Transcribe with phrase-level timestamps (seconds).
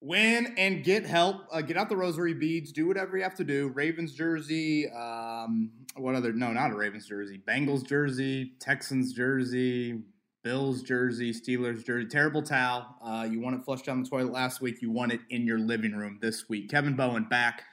[0.00, 1.46] Win and get help.
[1.50, 2.70] Uh, get out the rosary beads.
[2.70, 3.68] Do whatever you have to do.
[3.68, 4.88] Ravens jersey.
[4.90, 6.32] Um, what other?
[6.32, 7.40] No, not a Ravens jersey.
[7.46, 8.52] Bengals jersey.
[8.60, 10.02] Texans jersey.
[10.44, 11.32] Bills jersey.
[11.32, 12.08] Steelers jersey.
[12.08, 12.86] Terrible towel.
[13.04, 14.80] Uh, you want it flushed down the toilet last week.
[14.80, 16.70] You want it in your living room this week.
[16.70, 17.64] Kevin Bowen back.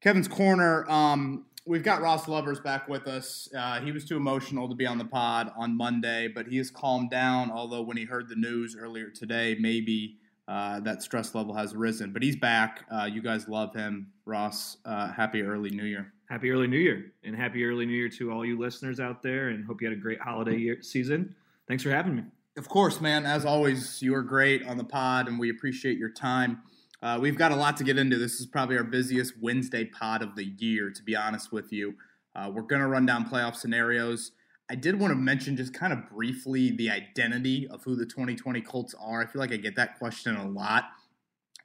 [0.00, 0.88] Kevin's corner.
[0.88, 3.48] Um, we've got Ross Lovers back with us.
[3.56, 6.70] Uh, he was too emotional to be on the pod on Monday, but he has
[6.70, 7.50] calmed down.
[7.50, 10.16] Although when he heard the news earlier today, maybe
[10.50, 12.12] uh, that stress level has risen.
[12.12, 12.84] But he's back.
[12.90, 14.78] Uh, you guys love him, Ross.
[14.84, 16.12] Uh, happy early New Year.
[16.28, 19.50] Happy early New Year, and happy early New Year to all you listeners out there.
[19.50, 21.36] And hope you had a great holiday year, season.
[21.68, 22.24] Thanks for having me.
[22.56, 23.26] Of course, man.
[23.26, 26.62] As always, you are great on the pod, and we appreciate your time.
[27.00, 28.18] Uh, we've got a lot to get into.
[28.18, 31.94] This is probably our busiest Wednesday pod of the year, to be honest with you.
[32.34, 34.32] Uh, we're going to run down playoff scenarios.
[34.70, 38.60] I did want to mention just kind of briefly the identity of who the 2020
[38.60, 39.20] Colts are.
[39.20, 40.84] I feel like I get that question a lot.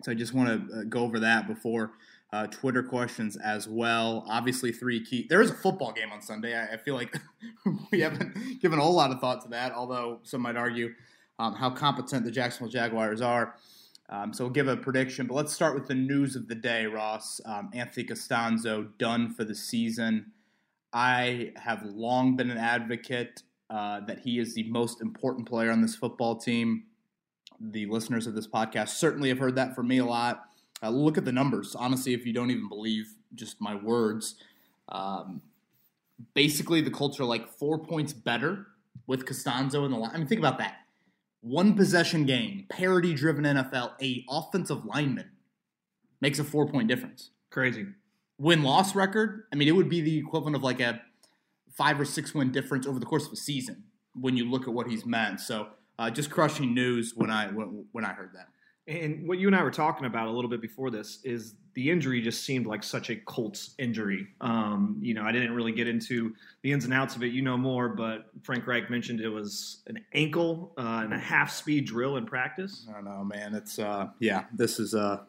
[0.03, 1.91] So I just want to uh, go over that before
[2.33, 4.25] uh, Twitter questions as well.
[4.27, 5.27] Obviously, three key.
[5.29, 6.55] There is a football game on Sunday.
[6.55, 7.15] I, I feel like
[7.91, 10.89] we haven't given a whole lot of thought to that, although some might argue
[11.37, 13.55] um, how competent the Jacksonville Jaguars are.
[14.09, 16.85] Um, so we'll give a prediction, but let's start with the news of the day,
[16.85, 17.39] Ross.
[17.45, 20.31] Um, Anthony Castonzo done for the season.
[20.95, 25.81] I have long been an advocate uh, that he is the most important player on
[25.81, 26.85] this football team.
[27.59, 30.45] The listeners of this podcast certainly have heard that from me a lot.
[30.81, 31.75] Uh, look at the numbers.
[31.75, 34.35] Honestly, if you don't even believe just my words,
[34.87, 35.41] um,
[36.33, 38.67] basically the Colts are like four points better
[39.05, 40.11] with Castonzo in the line.
[40.13, 40.77] I mean, think about that
[41.41, 45.31] one possession game, parity driven NFL, a offensive lineman
[46.21, 47.31] makes a four point difference.
[47.51, 47.85] Crazy.
[48.37, 51.01] Win loss record, I mean, it would be the equivalent of like a
[51.71, 53.83] five or six win difference over the course of a season
[54.13, 55.39] when you look at what he's meant.
[55.39, 55.67] So
[55.99, 58.47] uh, just crushing news when I when, when I heard that.
[58.87, 61.89] And what you and I were talking about a little bit before this is the
[61.89, 64.27] injury just seemed like such a Colts injury.
[64.41, 67.33] Um, you know, I didn't really get into the ins and outs of it.
[67.33, 71.51] You know more, but Frank Reich mentioned it was an ankle uh, and a half
[71.51, 72.85] speed drill in practice.
[72.87, 73.55] I don't know, man.
[73.55, 75.21] It's uh, yeah, this is uh,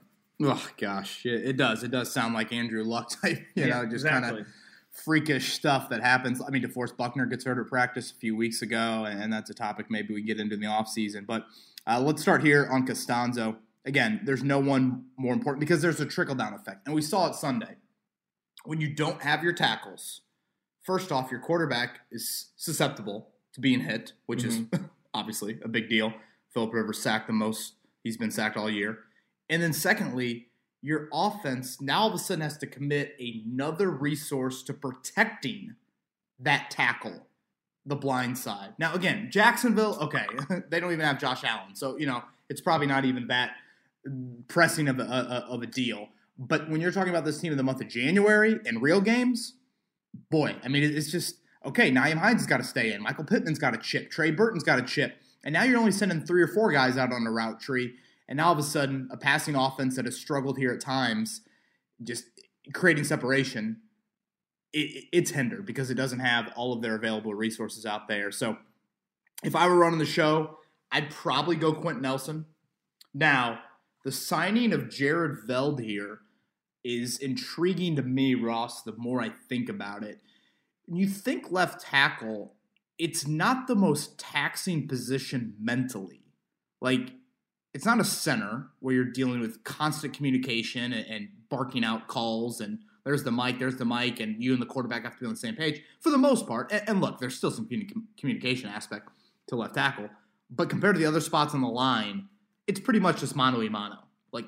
[0.43, 1.83] oh gosh, it, it does.
[1.83, 3.45] It does sound like Andrew Luck type.
[3.55, 4.29] You yeah, know, just exactly.
[4.29, 4.47] kind of
[4.93, 6.41] freakish stuff that happens.
[6.47, 9.55] I mean, DeForest Buckner gets hurt at practice a few weeks ago, and that's a
[9.55, 11.27] topic maybe we get into in the offseason.
[11.27, 11.47] But
[11.87, 13.57] uh, let's start here on Castonzo.
[13.85, 16.87] Again, there's no one more important because there's a trickle down effect.
[16.87, 17.77] And we saw it Sunday.
[18.65, 20.23] When you don't have your tackles,
[20.83, 24.75] first off, your quarterback is susceptible to being hit, which mm-hmm.
[24.75, 24.81] is
[25.15, 26.13] obviously a big deal.
[26.53, 28.99] Philip Rivers sacked the most he's been sacked all year.
[29.49, 30.49] And then secondly,
[30.83, 35.75] your offense now all of a sudden has to commit another resource to protecting
[36.39, 37.27] that tackle
[37.85, 38.75] the blind side.
[38.79, 40.27] Now, again, Jacksonville, okay,
[40.71, 43.53] they don't even have Josh Allen, so you know it's probably not even that
[44.49, 45.05] pressing of a,
[45.49, 46.09] of a deal.
[46.39, 49.55] But when you're talking about this team in the month of January and real games,
[50.31, 51.91] boy, I mean, it's just okay.
[51.91, 53.03] Nyheim Hines has got to stay in.
[53.03, 54.11] Michael Pittman's got a chip.
[54.11, 55.17] Trey Burton's got a chip.
[55.45, 57.95] And now you're only sending three or four guys out on the route tree.
[58.29, 61.43] And now all of a sudden, a passing offense that has struggled here at times,
[62.03, 62.25] just
[62.73, 63.83] creating separation,
[64.73, 68.31] it, it's hindered because it doesn't have all of their available resources out there.
[68.31, 68.57] So
[69.45, 70.59] if I were running the show,
[70.91, 72.47] I'd probably go Quenton Nelson.
[73.15, 73.61] Now,
[74.05, 76.19] the signing of Jared Veldheer
[76.85, 80.21] is intriguing to me, Ross, the more I think about it.
[80.85, 82.55] When you think left tackle,
[82.99, 86.23] it's not the most taxing position mentally.
[86.81, 87.11] Like,
[87.77, 92.61] it's not a center where you're dealing with constant communication and, and barking out calls
[92.61, 95.27] and– there's the mic, there's the mic, and you and the quarterback have to be
[95.27, 96.73] on the same page for the most part.
[96.73, 97.69] And, and look, there's still some
[98.19, 99.11] communication aspect
[99.47, 100.11] to left tackle,
[100.51, 102.29] but compared to the other spots on the line,
[102.67, 103.99] it's pretty much just mano a mano.
[104.33, 104.47] Like,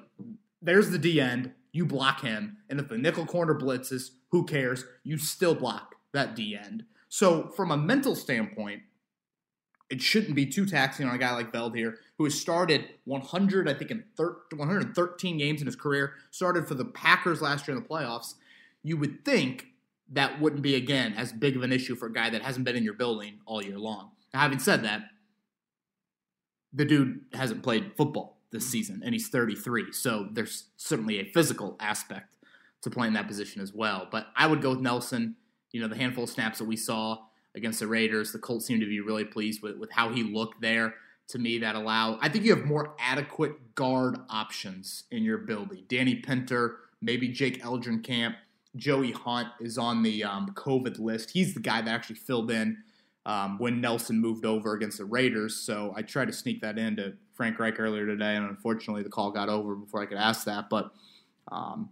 [0.60, 4.84] there's the D end, you block him, and if the nickel corner blitzes, who cares?
[5.04, 6.82] You still block that D end.
[7.08, 8.82] So, from a mental standpoint,
[9.90, 13.74] it shouldn't be too taxing on a guy like Veldheer, who has started 100, I
[13.74, 17.82] think, in thir- 113 games in his career, started for the Packers last year in
[17.82, 18.34] the playoffs,
[18.82, 19.68] you would think
[20.10, 22.76] that wouldn't be again as big of an issue for a guy that hasn't been
[22.76, 24.10] in your building all year long.
[24.32, 25.02] Now, having said that,
[26.72, 31.76] the dude hasn't played football this season and he's 33, so there's certainly a physical
[31.80, 32.36] aspect
[32.82, 34.06] to playing that position as well.
[34.10, 35.36] But I would go with Nelson.
[35.72, 37.18] You know, the handful of snaps that we saw
[37.58, 40.60] against the Raiders, the Colts seem to be really pleased with, with how he looked
[40.60, 40.94] there.
[41.28, 45.84] To me, that allow I think you have more adequate guard options in your building.
[45.86, 47.62] Danny Pinter, maybe Jake
[48.02, 48.36] Camp.
[48.76, 51.30] Joey Hunt is on the um, COVID list.
[51.30, 52.78] He's the guy that actually filled in
[53.26, 55.54] um, when Nelson moved over against the Raiders.
[55.54, 59.30] So I tried to sneak that into Frank Reich earlier today, and unfortunately the call
[59.30, 60.70] got over before I could ask that.
[60.70, 60.92] But
[61.52, 61.90] um,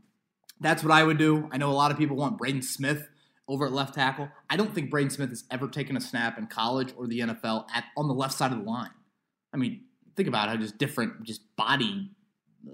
[0.61, 1.49] that's what I would do.
[1.53, 3.09] I know a lot of people want Braden Smith
[3.49, 4.29] over at left tackle.
[4.51, 7.67] I don't think Braden Smith has ever taken a snap in college or the NFL
[7.73, 8.91] at on the left side of the line.
[9.53, 9.83] I mean,
[10.17, 12.11] think about how just different, just body
[12.67, 12.73] uh,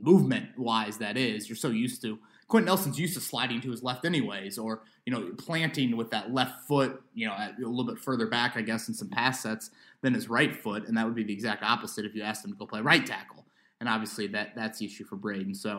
[0.00, 1.48] movement wise that is.
[1.48, 2.18] You're so used to.
[2.48, 6.32] Quenton Nelson's used to sliding to his left anyways, or you know planting with that
[6.32, 9.70] left foot, you know, a little bit further back, I guess, in some pass sets
[10.02, 12.52] than his right foot, and that would be the exact opposite if you asked him
[12.52, 13.46] to go play right tackle.
[13.80, 15.54] And obviously, that that's the issue for Braden.
[15.54, 15.76] So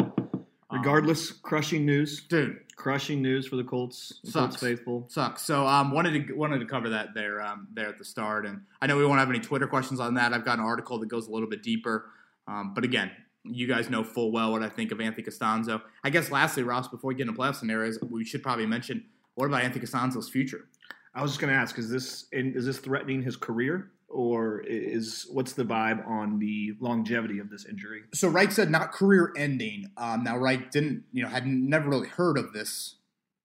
[0.77, 2.59] Regardless, um, crushing news, dude.
[2.75, 4.19] Crushing news for the Colts.
[4.23, 4.33] Sucks.
[4.33, 5.41] Colts faithful sucks.
[5.41, 8.61] So um, wanted to wanted to cover that there um, there at the start, and
[8.81, 10.33] I know we won't have any Twitter questions on that.
[10.33, 12.05] I've got an article that goes a little bit deeper,
[12.47, 13.11] um, but again,
[13.43, 15.81] you guys know full well what I think of Anthony Castonzo.
[16.03, 19.05] I guess lastly, Ross, before we get into playoff scenarios, we should probably mention
[19.35, 20.65] what about Anthony Castonzo's future?
[21.15, 23.91] I was just going to ask: Is this is this threatening his career?
[24.15, 28.03] or is what's the vibe on the longevity of this injury?
[28.13, 29.91] So Reich said not career ending.
[29.97, 32.95] Um, now Reich didn't, you know, had never really heard of this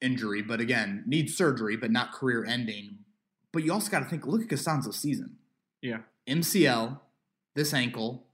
[0.01, 2.99] injury, but again, needs surgery, but not career ending.
[3.53, 5.37] But you also got to think, look at Castonzo's season.
[5.83, 7.01] Yeah, MCL,
[7.57, 8.27] this ankle,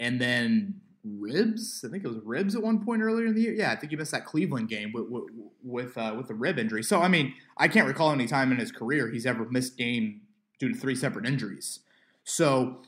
[0.00, 1.84] and then ribs.
[1.86, 3.52] I think it was ribs at one point earlier in the year.
[3.52, 5.24] Yeah, I think he missed that Cleveland game with with
[5.62, 6.82] with, uh, with a rib injury.
[6.82, 10.22] So I mean, I can't recall any time in his career he's ever missed game
[10.58, 11.80] due to three separate injuries.
[12.24, 12.82] So,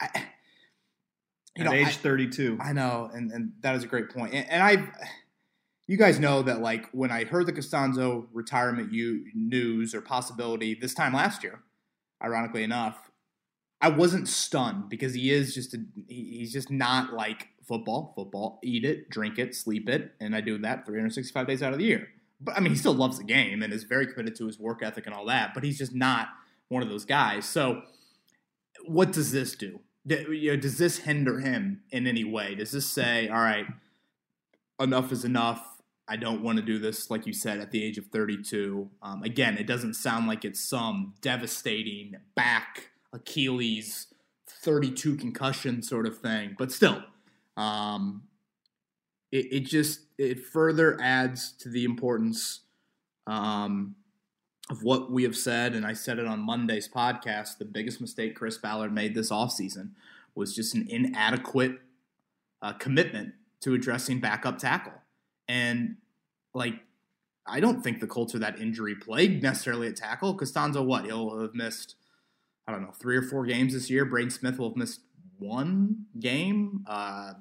[0.00, 0.26] I,
[1.56, 2.58] you At know, age I, 32.
[2.60, 4.34] I know, and, and that is a great point.
[4.34, 4.88] And, and I,
[5.86, 10.74] you guys know that like when I heard the Castonzo retirement you, news or possibility
[10.74, 11.60] this time last year,
[12.22, 13.10] ironically enough,
[13.80, 18.12] I wasn't stunned because he is just a, he's just not like football.
[18.16, 21.78] Football, eat it, drink it, sleep it, and I do that 365 days out of
[21.78, 22.08] the year.
[22.40, 24.82] But I mean, he still loves the game and is very committed to his work
[24.82, 25.54] ethic and all that.
[25.54, 26.28] But he's just not
[26.68, 27.44] one of those guys.
[27.46, 27.82] So,
[28.86, 29.80] what does this do?
[30.06, 32.56] Does this hinder him in any way?
[32.56, 33.66] Does this say, all right,
[34.80, 35.64] enough is enough?
[36.08, 38.90] I don't want to do this, like you said, at the age of 32.
[39.02, 44.08] Um, again, it doesn't sound like it's some devastating back, Achilles,
[44.48, 47.04] 32 concussion sort of thing, but still,
[47.56, 48.22] um,
[49.30, 52.60] it, it, just it further adds to the importance
[53.26, 53.96] um,
[54.70, 58.36] of what we have said, and I said it on Monday's podcast, the biggest mistake
[58.36, 59.90] Chris Ballard made this offseason
[60.34, 61.78] was just an inadequate
[62.62, 64.94] uh, commitment to addressing backup tackle.
[65.48, 65.96] And,
[66.54, 66.80] like,
[67.46, 70.36] I don't think the Colts are that injury plagued necessarily at tackle.
[70.36, 71.04] Castonzo, what?
[71.04, 71.96] He'll have missed,
[72.66, 74.04] I don't know, three or four games this year.
[74.04, 75.00] Braden Smith will have missed
[75.42, 76.84] one game.
[76.86, 77.32] Uh,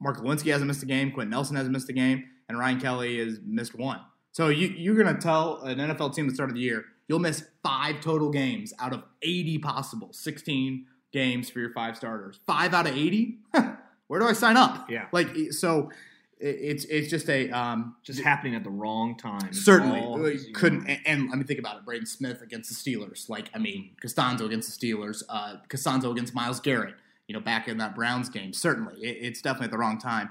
[0.00, 1.10] Mark Glowinski hasn't missed a game.
[1.10, 2.24] Quenton Nelson hasn't missed a game.
[2.48, 4.00] And Ryan Kelly has missed one.
[4.32, 6.84] So you, you're going to tell an NFL team at the start of the year,
[7.08, 12.38] you'll miss five total games out of 80 possible, 16 games for your five starters.
[12.46, 13.38] Five out of 80?
[14.08, 14.90] Where do I sign up?
[14.90, 15.06] Yeah.
[15.10, 15.90] Like, so
[16.38, 19.40] it's it's just a um, just happening at the wrong time.
[19.48, 20.86] It's certainly couldn't.
[20.86, 21.84] And, and, let me think about it.
[21.84, 23.28] Braden Smith against the Steelers.
[23.28, 25.22] Like I mean, Castonzo against the Steelers.
[25.28, 26.94] Uh, Castonzo against Myles Garrett.
[27.26, 28.52] You know, back in that Browns game.
[28.52, 30.30] Certainly, it, it's definitely at the wrong time.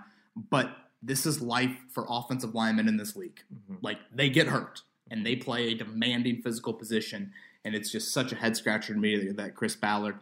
[0.49, 3.41] But this is life for offensive linemen in this league.
[3.53, 3.75] Mm-hmm.
[3.81, 7.31] Like they get hurt and they play a demanding physical position,
[7.63, 10.19] and it's just such a head scratcher to me that Chris Ballard,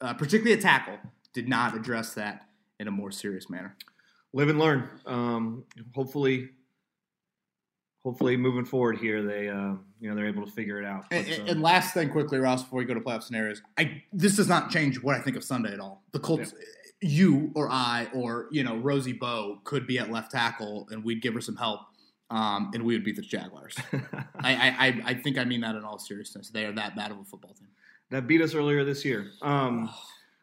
[0.00, 0.98] uh, particularly a tackle,
[1.32, 2.46] did not address that
[2.78, 3.76] in a more serious manner.
[4.32, 4.88] Live and learn.
[5.06, 5.64] Um,
[5.94, 6.50] hopefully,
[8.04, 11.06] hopefully moving forward here, they uh, you know they're able to figure it out.
[11.10, 14.02] But, and, uh, and, last thing, quickly, Ross, before we go to playoff scenarios, I
[14.12, 16.02] this does not change what I think of Sunday at all.
[16.12, 16.52] The Colts.
[16.56, 16.64] Yeah
[17.00, 21.20] you or I or you know Rosie Bowe could be at left tackle and we'd
[21.22, 21.80] give her some help,
[22.30, 23.76] um, and we would beat the Jaguars.
[24.40, 26.50] I, I I think I mean that in all seriousness.
[26.50, 27.68] They are that bad of a football team.
[28.10, 29.32] That beat us earlier this year.
[29.42, 29.90] Um,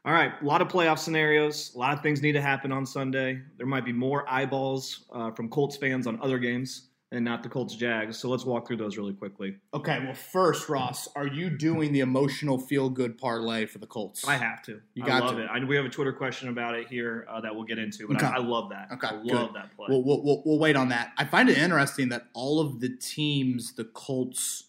[0.06, 1.72] all right, a lot of playoff scenarios.
[1.76, 3.42] A lot of things need to happen on Sunday.
[3.58, 7.48] There might be more eyeballs uh, from Colts fans on other games and not the
[7.48, 8.18] Colts Jags.
[8.18, 9.56] So let's walk through those really quickly.
[9.74, 14.28] Okay, well, first, Ross, are you doing the emotional feel good parlay for the Colts?
[14.28, 14.82] I have to.
[14.96, 15.44] You got I love to.
[15.44, 15.50] it.
[15.50, 18.18] I, we have a Twitter question about it here uh, that we'll get into, but
[18.18, 18.26] okay.
[18.26, 18.90] I, I, love that.
[18.94, 19.88] Okay, I love that play.
[19.90, 21.14] We'll, we'll, we'll, wait on that.
[21.18, 24.66] I find it interesting that all of the teams the Colts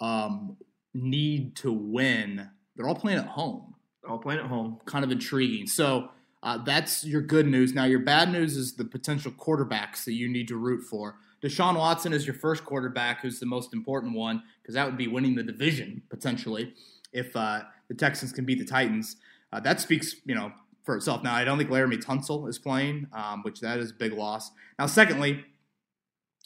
[0.00, 0.56] um,
[0.94, 3.71] need to win, they're all playing at home.
[4.08, 4.78] All playing at home.
[4.86, 5.66] Kind of intriguing.
[5.66, 6.08] So.
[6.44, 7.72] Uh, that's your good news.
[7.72, 11.14] Now, your bad news is the potential quarterbacks that you need to root for.
[11.40, 15.06] Deshaun Watson is your first quarterback, who's the most important one, because that would be
[15.06, 16.74] winning the division potentially
[17.12, 19.18] if uh, the Texans can beat the Titans.
[19.52, 20.50] Uh, that speaks, you know,
[20.82, 21.22] for itself.
[21.22, 24.50] Now, I don't think Laremy Tunsil is playing, um, which that is a big loss.
[24.80, 25.44] Now, secondly,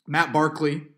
[0.07, 0.89] Matt Barkley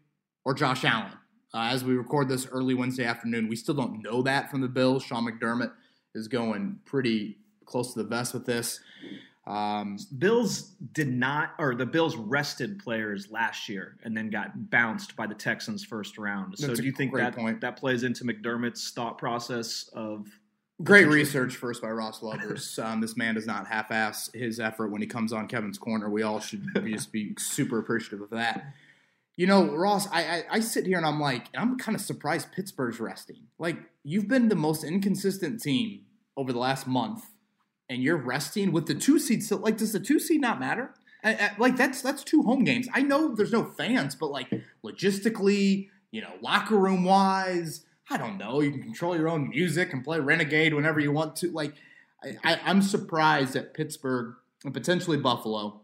[0.45, 1.13] or Josh Allen.
[1.55, 4.69] Uh, as we record this early Wednesday afternoon, we still don't know that from the
[4.69, 5.05] Bills.
[5.05, 5.73] Sean McDermott
[6.15, 8.81] is going pretty close to the vest with this.
[9.47, 15.17] Um, Bills did not, or the Bills rested players last year and then got bounced
[15.17, 16.59] by the Texans first round.
[16.59, 17.61] So do you think that point.
[17.63, 20.29] that plays into McDermott's thought process of
[20.85, 22.79] Great research first by Ross Lovers.
[22.89, 26.09] Um, this man does not half-ass his effort when he comes on Kevin's corner.
[26.09, 28.73] We all should just be super appreciative of that.
[29.39, 32.51] You know, Ross, I, I, I sit here and I'm like, I'm kind of surprised
[32.51, 33.45] Pittsburgh's resting.
[33.57, 36.01] Like, you've been the most inconsistent team
[36.37, 37.25] over the last month,
[37.89, 39.45] and you're resting with the two seed.
[39.45, 40.93] So, like, does the two seed not matter?
[41.23, 42.89] I, I, like, that's that's two home games.
[42.93, 44.51] I know there's no fans, but like
[44.85, 48.61] logistically, you know, locker room wise, I don't know.
[48.61, 51.53] You can control your own music and play Renegade whenever you want to.
[51.53, 51.75] Like,
[52.43, 55.83] I, am surprised that Pittsburgh and potentially Buffalo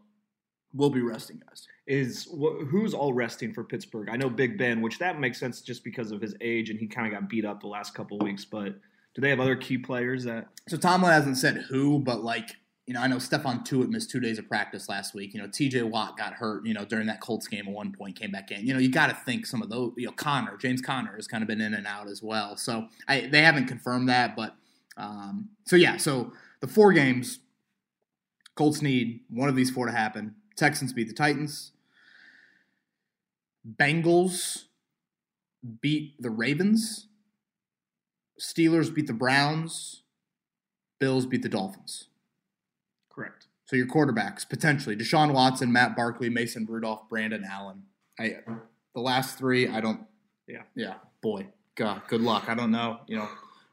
[0.75, 1.67] will be resting guys.
[1.87, 2.29] Is
[2.71, 4.09] who's all resting for Pittsburgh?
[4.11, 6.87] I know Big Ben, which that makes sense just because of his age and he
[6.87, 8.45] kind of got beat up the last couple weeks.
[8.45, 8.75] But
[9.15, 10.49] do they have other key players that?
[10.69, 14.21] So Tomlin hasn't said who, but like you know, I know Stephon Tuitt missed two
[14.21, 15.33] days of practice last week.
[15.33, 15.83] You know, T.J.
[15.85, 16.67] Watt got hurt.
[16.67, 18.67] You know, during that Colts game at one point, came back in.
[18.67, 19.93] You know, you got to think some of those.
[19.97, 22.59] You know, Connor, James Connor has kind of been in and out as well.
[22.59, 24.55] So I, they haven't confirmed that, but
[24.99, 25.97] um, so yeah.
[25.97, 27.39] So the four games,
[28.55, 30.35] Colts need one of these four to happen.
[30.57, 31.73] Texans beat the Titans.
[33.79, 34.65] Bengals
[35.81, 37.09] beat the Ravens.
[38.41, 40.03] Steelers beat the Browns.
[40.99, 42.09] Bills beat the Dolphins.
[43.11, 43.47] Correct.
[43.67, 47.83] So your quarterbacks potentially Deshaun Watson, Matt Barkley, Mason Rudolph, Brandon Allen.
[48.19, 48.37] I
[48.95, 50.01] the last three, I don't.
[50.47, 50.63] Yeah.
[50.75, 50.95] Yeah.
[51.23, 52.49] Boy, God, good luck.
[52.49, 53.01] I don't know.
[53.07, 53.29] You know,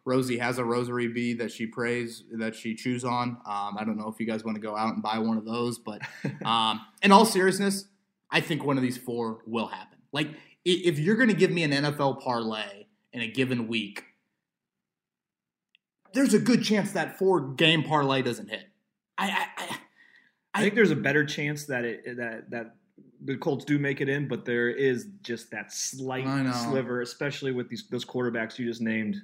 [0.05, 3.37] Rosie has a rosary bead that she prays that she chews on.
[3.45, 5.45] Um, I don't know if you guys want to go out and buy one of
[5.45, 6.01] those, but
[6.45, 7.85] um, in all seriousness,
[8.31, 9.99] I think one of these four will happen.
[10.11, 10.29] Like
[10.65, 14.03] if you're going to give me an NFL parlay in a given week,
[16.13, 18.67] there's a good chance that four game parlay doesn't hit.
[19.17, 19.77] I, I, I,
[20.53, 22.75] I think there's a better chance that it that that
[23.23, 27.69] the Colts do make it in, but there is just that slight sliver, especially with
[27.69, 29.15] these those quarterbacks you just named.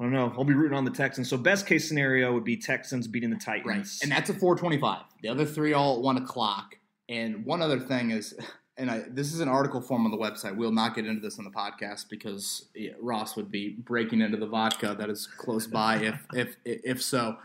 [0.00, 0.32] I don't know.
[0.34, 1.28] I'll be rooting on the Texans.
[1.28, 4.02] So best case scenario would be Texans beating the Titans, right?
[4.02, 5.02] And that's a 425.
[5.20, 6.78] The other three all at one o'clock.
[7.10, 8.34] And one other thing is,
[8.78, 10.56] and I, this is an article form on the website.
[10.56, 14.38] We'll not get into this on the podcast because yeah, Ross would be breaking into
[14.38, 17.36] the vodka that is close by if if if so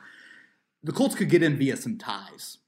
[0.82, 2.60] the Colts could get in via some ties.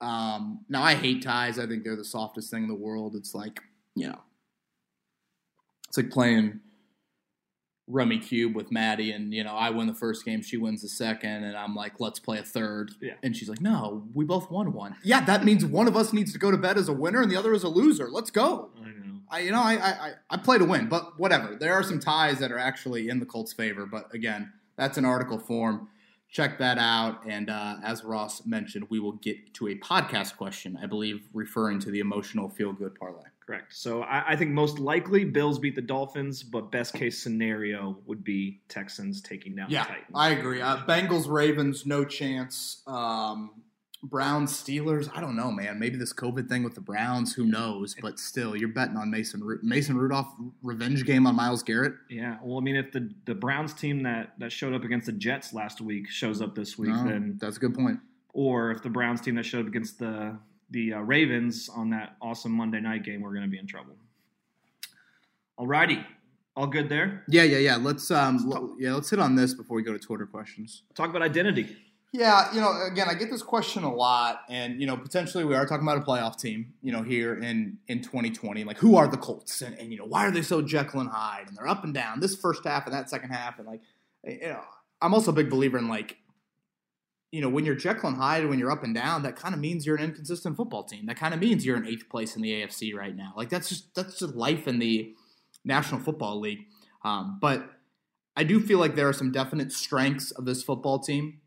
[0.00, 1.58] Um, now I hate ties.
[1.58, 3.16] I think they're the softest thing in the world.
[3.16, 3.58] It's like
[3.96, 4.20] you know,
[5.88, 6.60] it's like playing
[7.90, 11.44] Rummikub with Maddie, and you know I win the first game, she wins the second,
[11.44, 12.92] and I'm like, let's play a third.
[13.00, 13.14] Yeah.
[13.22, 14.96] And she's like, no, we both won one.
[15.02, 17.30] Yeah, that means one of us needs to go to bed as a winner, and
[17.30, 18.08] the other as a loser.
[18.10, 18.70] Let's go.
[18.76, 19.20] I know.
[19.30, 21.54] I, you know, I, I I play to win, but whatever.
[21.54, 25.04] There are some ties that are actually in the Colts' favor, but again, that's an
[25.04, 25.88] article form
[26.30, 27.24] check that out.
[27.26, 31.80] And uh, as Ross mentioned, we will get to a podcast question, I believe, referring
[31.80, 33.28] to the emotional feel good parlay.
[33.48, 33.74] Correct.
[33.74, 38.22] So I, I, think most likely Bills beat the Dolphins, but best case scenario would
[38.22, 40.10] be Texans taking down yeah, the Titans.
[40.14, 40.60] I agree.
[40.60, 42.82] Uh, Bengals, Ravens, no chance.
[42.86, 43.62] Um,
[44.02, 45.10] Browns, Steelers.
[45.14, 45.78] I don't know, man.
[45.78, 47.32] Maybe this COVID thing with the Browns.
[47.32, 47.96] Who knows?
[47.98, 50.28] But still, you're betting on Mason Mason Rudolph
[50.62, 51.94] revenge game on Myles Garrett.
[52.10, 52.36] Yeah.
[52.42, 55.54] Well, I mean, if the the Browns team that that showed up against the Jets
[55.54, 57.98] last week shows up this week, no, then that's a good point.
[58.34, 60.38] Or if the Browns team that showed up against the
[60.70, 63.96] the uh, Ravens on that awesome Monday night game, we're going to be in trouble.
[65.56, 66.04] All righty.
[66.56, 67.24] All good there?
[67.28, 67.76] Yeah, yeah, yeah.
[67.76, 70.82] Let's um, yeah, let's hit on this before we go to Twitter questions.
[70.94, 71.76] Talk about identity.
[72.12, 75.54] Yeah, you know, again, I get this question a lot, and you know, potentially we
[75.54, 78.64] are talking about a playoff team, you know, here in in 2020.
[78.64, 81.10] Like, who are the Colts, and, and you know, why are they so Jekyll and
[81.10, 83.82] Hyde, and they're up and down this first half and that second half, and like,
[84.24, 84.64] you know,
[85.02, 86.16] I'm also a big believer in like,
[87.30, 89.60] you know, when you're Jekyll and Hyde, when you're up and down, that kind of
[89.60, 91.06] means you're an inconsistent football team.
[91.06, 93.34] That kind of means you're in eighth place in the AFC right now.
[93.36, 95.14] Like, that's just that's just life in the
[95.64, 96.66] National Football League.
[97.04, 97.70] Um, but
[98.36, 101.40] I do feel like there are some definite strengths of this football team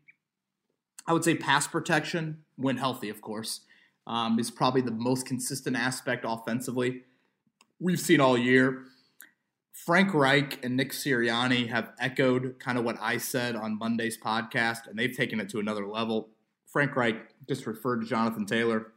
[1.06, 3.62] I would say pass protection, when healthy, of course,
[4.06, 7.02] um, is probably the most consistent aspect offensively
[7.80, 8.84] we've seen all year.
[9.72, 14.86] Frank Reich and Nick Sirianni have echoed kind of what I said on Monday's podcast,
[14.86, 16.28] and they've taken it to another level.
[16.66, 17.16] Frank Reich
[17.48, 18.92] just referred to Jonathan Taylor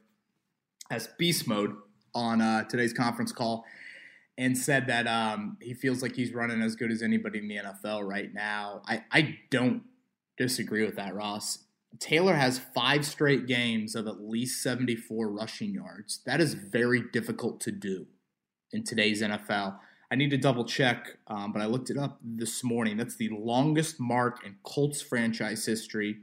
[0.91, 1.75] as beast mode
[2.13, 3.65] on uh, today's conference call
[4.37, 7.57] and said that um, he feels like he's running as good as anybody in the
[7.57, 8.81] NFL right now.
[8.85, 9.83] I, I don't
[10.37, 11.59] disagree with that, Ross.
[11.99, 16.19] Taylor has five straight games of at least 74 rushing yards.
[16.25, 18.07] That is very difficult to do
[18.73, 19.77] in today's NFL.
[20.11, 22.97] I need to double check, um, but I looked it up this morning.
[22.97, 26.17] That's the longest mark in Colts franchise history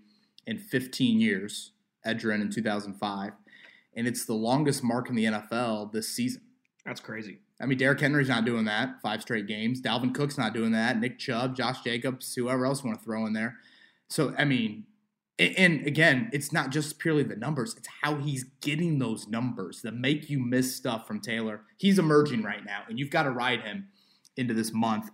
[0.46, 1.72] in 15 years.
[2.06, 3.32] Edgerrin in 2005,
[3.94, 6.42] and it's the longest mark in the NFL this season.
[6.84, 7.38] That's crazy.
[7.60, 9.80] I mean, Derrick Henry's not doing that five straight games.
[9.80, 10.98] Dalvin Cook's not doing that.
[10.98, 13.58] Nick Chubb, Josh Jacobs, whoever else you want to throw in there.
[14.08, 14.84] So, I mean,
[15.38, 19.94] and again, it's not just purely the numbers, it's how he's getting those numbers that
[19.94, 21.62] make you miss stuff from Taylor.
[21.78, 23.88] He's emerging right now, and you've got to ride him
[24.36, 25.10] into this month.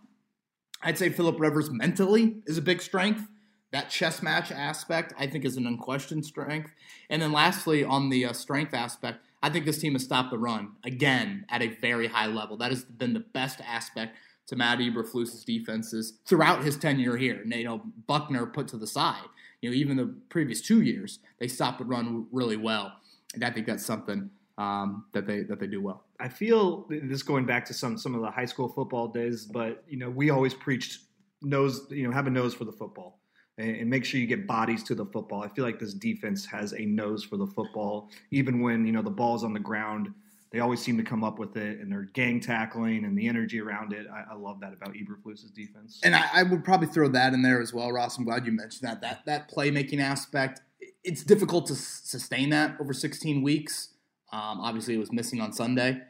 [0.82, 3.28] I'd say Philip Rivers mentally is a big strength.
[3.72, 6.70] That chess match aspect, I think, is an unquestioned strength.
[7.10, 10.38] And then lastly, on the uh, strength aspect, I think this team has stopped the
[10.38, 12.56] run again at a very high level.
[12.56, 14.16] That has been the best aspect
[14.48, 17.42] to Matt Eberflus's defenses throughout his tenure here.
[17.44, 19.28] You know, Buckner put to the side.
[19.60, 22.92] You know, even the previous two years, they stopped the run really well,
[23.34, 26.04] and I think that's something um, that they that they do well.
[26.20, 29.84] I feel this going back to some some of the high school football days, but
[29.88, 31.02] you know, we always preached
[31.42, 33.20] nose, you know, have a nose for the football
[33.58, 35.42] and, make sure you get bodies to the football.
[35.42, 39.02] I feel like this defense has a nose for the football, even when you know
[39.02, 40.08] the ball's on the ground.
[40.50, 43.60] They always seem to come up with it, and they're gang tackling and the energy
[43.60, 44.06] around it.
[44.10, 46.00] I, I love that about Eberflus's defense.
[46.02, 48.16] And I, I, would probably throw that in there as well, Ross.
[48.16, 49.02] I'm glad you mentioned that.
[49.02, 50.62] That that playmaking aspect.
[51.04, 53.90] It's difficult to sustain that over 16 weeks.
[54.32, 56.00] Um, obviously, it was missing on Sunday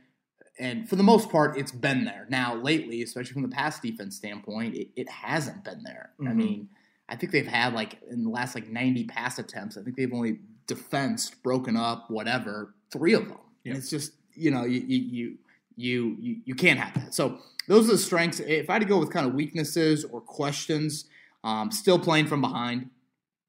[0.58, 2.26] and for the most part, it's been there.
[2.28, 6.10] Now, lately, especially from the pass defense standpoint, it, it hasn't been there.
[6.20, 6.28] Mm-hmm.
[6.28, 6.68] I mean,
[7.08, 10.12] I think they've had like in the last like 90 pass attempts, I think they've
[10.12, 13.38] only defensed, broken up, whatever, three of them.
[13.64, 13.74] Yep.
[13.74, 15.38] And it's just, you know, you, you,
[15.76, 17.14] you, you, can't have that.
[17.14, 18.40] So those are the strengths.
[18.40, 21.06] If I had to go with kind of weaknesses or questions,
[21.44, 22.90] um, still playing from behind,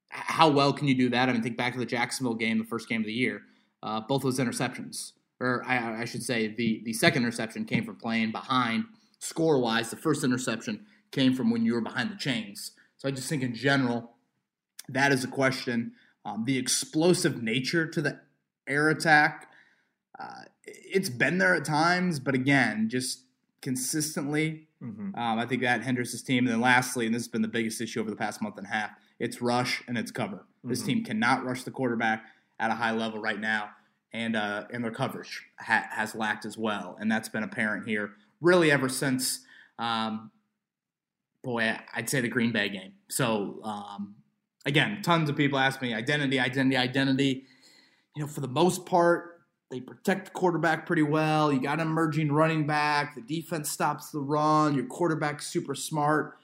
[0.09, 1.29] how well can you do that?
[1.29, 3.41] I mean, think back to the Jacksonville game, the first game of the year.
[3.81, 7.95] Uh, both those interceptions, or I, I, should say, the the second interception came from
[7.95, 8.83] playing behind
[9.19, 9.89] score wise.
[9.89, 12.71] The first interception came from when you were behind the chains.
[12.97, 14.11] So I just think in general,
[14.89, 15.93] that is a question.
[16.25, 18.19] Um, the explosive nature to the
[18.67, 19.49] air attack,
[20.19, 20.43] uh,
[20.73, 23.23] it's been there at times, but again, just
[23.61, 25.15] consistently, mm-hmm.
[25.15, 26.45] um, I think that hinders his team.
[26.45, 28.65] And then lastly, and this has been the biggest issue over the past month and
[28.65, 30.37] a half, it's rush and it's cover.
[30.37, 30.69] Mm-hmm.
[30.69, 32.23] This team cannot rush the quarterback
[32.59, 33.69] at a high level right now,
[34.11, 38.11] and uh, and their coverage ha- has lacked as well, and that's been apparent here
[38.41, 39.41] really ever since
[39.77, 40.31] um,
[41.43, 42.93] boy, I'd say the Green Bay game.
[43.09, 44.15] So um,
[44.65, 47.45] again, tons of people ask me identity, identity, identity.
[48.15, 49.38] You know, for the most part,
[49.69, 51.53] they protect the quarterback pretty well.
[51.53, 53.15] You got an emerging running back.
[53.15, 54.73] The defense stops the run.
[54.73, 56.37] Your quarterback's super smart.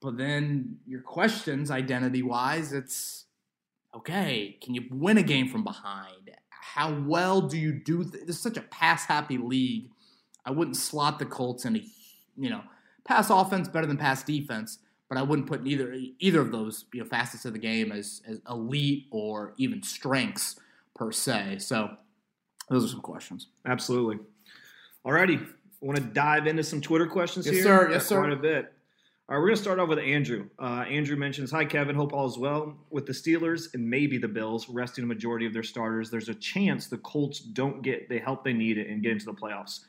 [0.00, 3.24] But then your questions, identity wise, it's
[3.96, 4.56] okay.
[4.62, 6.30] Can you win a game from behind?
[6.50, 8.04] How well do you do?
[8.04, 9.90] Th- this is such a pass happy league.
[10.44, 11.82] I wouldn't slot the Colts in a,
[12.36, 12.62] you know,
[13.04, 17.00] pass offense better than pass defense, but I wouldn't put either either of those you
[17.00, 20.60] know facets of the game as, as elite or even strengths
[20.94, 21.58] per se.
[21.58, 21.96] So
[22.70, 23.48] those are some questions.
[23.66, 24.18] Absolutely.
[25.04, 25.46] All Alrighty,
[25.80, 27.54] want to dive into some Twitter questions here?
[27.54, 27.78] yes, here?
[27.78, 27.90] Sir.
[27.90, 28.18] Yes, sir.
[28.20, 28.72] Quite a bit.
[29.28, 30.48] All right, we're going to start off with Andrew.
[30.58, 32.78] Uh, Andrew mentions, "Hi Kevin, hope all is well.
[32.90, 36.34] With the Steelers and maybe the Bills resting a majority of their starters, there's a
[36.34, 39.80] chance the Colts don't get the help they need and get into the playoffs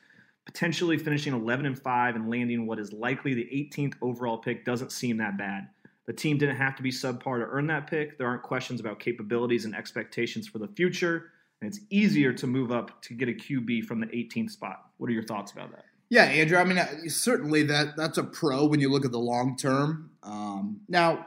[0.50, 4.92] potentially finishing 11 and 5 and landing what is likely the 18th overall pick doesn't
[4.92, 5.68] seem that bad.
[6.08, 8.18] The team didn't have to be subpar to earn that pick.
[8.18, 12.72] There aren't questions about capabilities and expectations for the future, and it's easier to move
[12.72, 14.86] up to get a QB from the 18th spot.
[14.98, 15.86] What are your thoughts about that?
[16.10, 16.58] Yeah, Andrew.
[16.58, 20.12] I mean, uh, certainly that that's a pro when you look at the long term.
[20.24, 21.26] Um, now,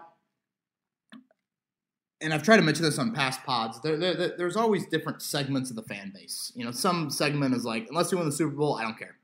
[2.21, 3.81] and I've tried to mention this on past pods.
[3.81, 6.53] There, there, there's always different segments of the fan base.
[6.57, 9.16] You know, some segment is like, unless you win the Super Bowl, I don't care.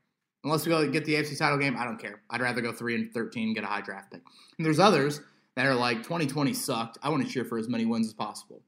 [0.45, 2.21] Unless we go get the AFC title game, I don't care.
[2.29, 4.21] I'd rather go three and thirteen get a high draft pick.
[4.57, 5.19] And there's others
[5.55, 6.97] that are like 2020 sucked.
[7.03, 8.61] I want to cheer for as many wins as possible.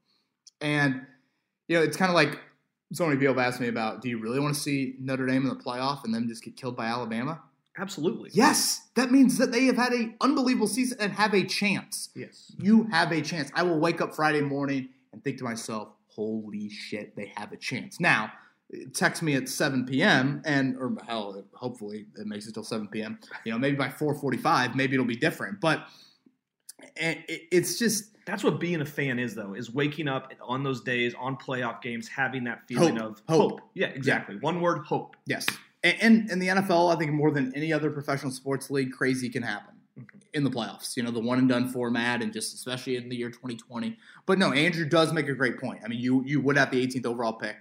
[0.60, 1.06] And
[1.72, 2.38] you know, it's kind of like
[2.92, 5.44] so many people have asked me about: Do you really want to see Notre Dame
[5.44, 7.40] in the playoff and then just get killed by Alabama?
[7.78, 8.28] Absolutely.
[8.34, 12.10] Yes, that means that they have had an unbelievable season and have a chance.
[12.14, 13.50] Yes, you have a chance.
[13.54, 17.56] I will wake up Friday morning and think to myself, "Holy shit, they have a
[17.56, 18.30] chance." Now,
[18.92, 20.42] text me at 7 p.m.
[20.44, 23.18] and or hell, hopefully it makes it till 7 p.m.
[23.46, 25.58] You know, maybe by 4:45, maybe it'll be different.
[25.58, 25.86] But
[26.98, 30.80] eh, it's just that's what being a fan is, though, is waking up on those
[30.80, 33.10] days on playoff games, having that feeling hope.
[33.10, 33.50] of hope.
[33.52, 33.60] hope.
[33.74, 34.36] Yeah, exactly.
[34.36, 34.40] Yeah.
[34.40, 35.16] One word: hope.
[35.26, 35.46] Yes.
[35.84, 39.42] And in the NFL, I think more than any other professional sports league, crazy can
[39.42, 40.18] happen mm-hmm.
[40.32, 40.96] in the playoffs.
[40.96, 43.98] You know, the one and done format, and just especially in the year 2020.
[44.24, 45.80] But no, Andrew does make a great point.
[45.84, 47.56] I mean, you you would have the 18th overall pick.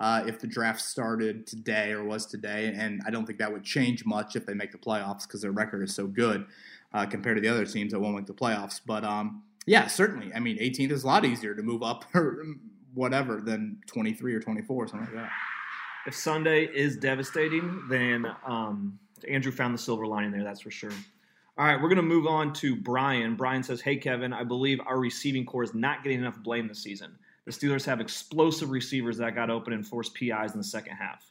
[0.00, 2.72] uh, if the draft started today or was today.
[2.76, 5.52] And I don't think that would change much if they make the playoffs because their
[5.52, 6.46] record is so good
[6.92, 8.80] uh, compared to the other teams that won't make the playoffs.
[8.84, 10.32] But um, yeah, certainly.
[10.34, 12.44] I mean, 18th is a lot easier to move up or
[12.94, 15.30] whatever than 23 or 24, or something like that.
[16.06, 18.98] If Sunday is devastating, then um,
[19.28, 20.92] Andrew found the silver lining there, that's for sure.
[21.56, 23.36] All right, we're going to move on to Brian.
[23.36, 26.82] Brian says, Hey, Kevin, I believe our receiving core is not getting enough blame this
[26.82, 27.16] season.
[27.44, 31.30] The Steelers have explosive receivers that got open and forced PIs in the second half.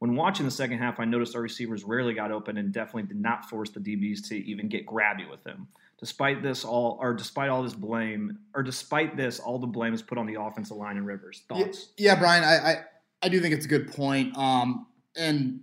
[0.00, 3.20] When watching the second half, I noticed our receivers rarely got open and definitely did
[3.20, 5.68] not force the DBs to even get grabby with them.
[6.02, 10.02] Despite this all, or despite all this blame, or despite this, all the blame is
[10.02, 11.44] put on the offensive line and Rivers.
[11.48, 11.90] Thoughts?
[11.96, 12.76] Yeah, yeah Brian, I, I,
[13.22, 14.36] I do think it's a good point.
[14.36, 15.60] Um, and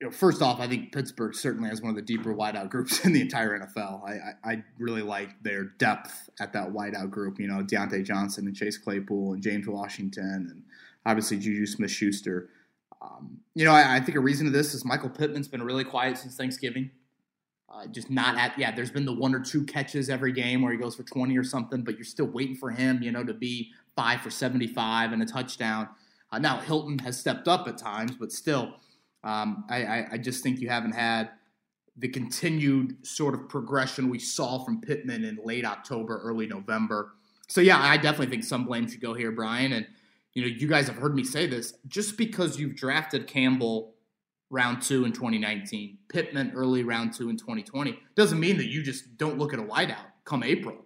[0.00, 2.98] you know, first off, I think Pittsburgh certainly has one of the deeper wideout groups
[3.04, 4.04] in the entire NFL.
[4.04, 7.40] I, I, I, really like their depth at that wideout group.
[7.40, 10.62] You know, Diontae Johnson and Chase Claypool and James Washington and
[11.04, 12.48] obviously Juju Smith Schuster.
[13.00, 15.84] Um, you know, I, I, think a reason to this is Michael Pittman's been really
[15.84, 16.90] quiet since Thanksgiving.
[17.70, 18.74] Uh, just not at yeah.
[18.74, 21.44] There's been the one or two catches every game where he goes for 20 or
[21.44, 25.22] something, but you're still waiting for him, you know, to be five for 75 and
[25.22, 25.88] a touchdown.
[26.32, 28.74] Uh, now Hilton has stepped up at times, but still
[29.24, 31.30] um, I, I, I, just think you haven't had
[31.96, 37.14] the continued sort of progression we saw from Pittman in late October, early November.
[37.48, 39.72] So yeah, I definitely think some blame should go here, Brian.
[39.72, 39.86] And
[40.34, 41.74] you know, you guys have heard me say this.
[41.88, 43.94] Just because you've drafted Campbell
[44.50, 49.16] round two in 2019, Pittman early round two in 2020, doesn't mean that you just
[49.18, 50.76] don't look at a wideout come April.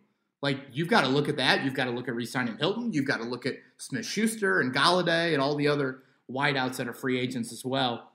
[0.40, 1.64] Like you've got to look at that.
[1.64, 2.92] You've got to look at re-signing Hilton.
[2.92, 6.88] You've got to look at Smith Schuster and Golladay and all the other wideouts that
[6.88, 8.12] are free agents as well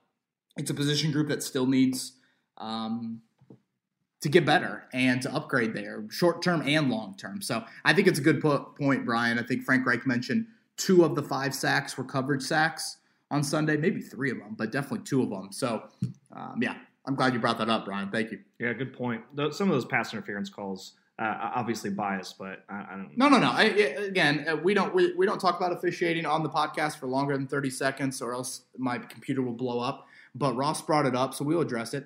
[0.57, 2.13] it's a position group that still needs
[2.57, 3.21] um,
[4.21, 7.41] to get better and to upgrade there, short term and long term.
[7.41, 9.39] So I think it's a good po- point, Brian.
[9.39, 12.97] I think Frank Reich mentioned two of the five sacks were coverage sacks
[13.29, 15.51] on Sunday, maybe three of them, but definitely two of them.
[15.51, 15.83] So
[16.35, 18.09] um, yeah, I'm glad you brought that up, Brian.
[18.09, 18.39] Thank you.
[18.59, 19.21] Yeah, good point.
[19.51, 20.93] Some of those pass interference calls.
[21.19, 23.17] Uh, obviously biased, but I, I don't.
[23.17, 23.49] No, no, no.
[23.49, 27.07] I, again, uh, we don't we, we don't talk about officiating on the podcast for
[27.07, 30.05] longer than thirty seconds, or else my computer will blow up
[30.37, 32.05] but Ross brought it up, so we'll address it.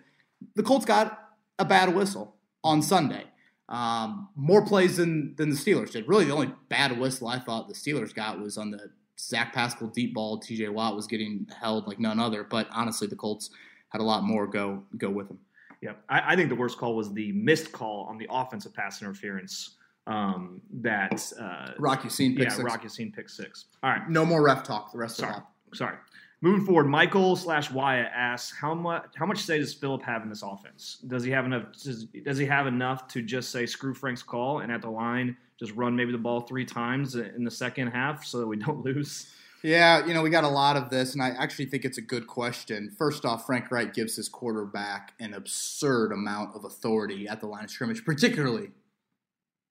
[0.56, 3.26] The Colts got a bad whistle on Sunday.
[3.70, 6.08] Um, more plays than, than the Steelers did.
[6.08, 9.88] Really, the only bad whistle I thought the Steelers got was on the Zach Pascal
[9.88, 10.40] deep ball.
[10.40, 10.70] T.J.
[10.70, 12.44] Watt was getting held like none other.
[12.44, 13.52] But honestly, the Colts
[13.90, 15.40] had a lot more go go with them.
[15.82, 19.02] Yeah, I, I think the worst call was the missed call on the offensive pass
[19.02, 19.78] interference.
[20.08, 22.64] Um, that uh, Rock Ya-Sin pick yeah, six.
[22.64, 23.66] Rock Ya-Sin pick six.
[23.84, 24.92] All right, no more ref talk.
[24.92, 25.96] The rest sorry, of the time, sorry.
[26.44, 30.30] Moving forward, Michael slash Wyatt asks how much how much say does Philip have in
[30.30, 30.98] this offense?
[31.08, 31.66] Does he have enough?
[31.84, 35.38] Does, does, he have enough to just say screw Frank's call and at the line
[35.60, 38.84] just run maybe the ball three times in the second half so that we don't
[38.84, 39.28] lose?
[39.62, 42.02] Yeah, you know we got a lot of this, and I actually think it's a
[42.02, 42.90] good question.
[42.98, 47.66] First off, Frank Reich gives his quarterback an absurd amount of authority at the line
[47.66, 48.72] of scrimmage, particularly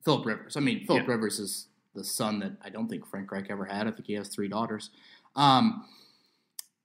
[0.04, 0.56] Philip Rivers.
[0.56, 1.14] I mean, Philip yeah.
[1.14, 3.88] Rivers is the son that I don't think Frank Reich ever had.
[3.88, 4.90] I think he has three daughters.
[5.34, 5.84] Um,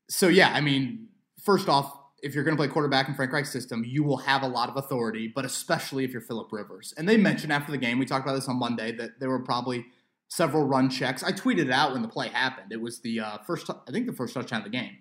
[0.09, 1.07] so yeah, I mean,
[1.41, 4.41] first off, if you're going to play quarterback in Frank Reich's system, you will have
[4.41, 6.93] a lot of authority, but especially if you're Philip Rivers.
[6.97, 9.43] And they mentioned after the game, we talked about this on Monday, that there were
[9.43, 9.85] probably
[10.27, 11.23] several run checks.
[11.23, 12.71] I tweeted it out when the play happened.
[12.71, 14.97] It was the uh, first, I think the first touchdown of the game.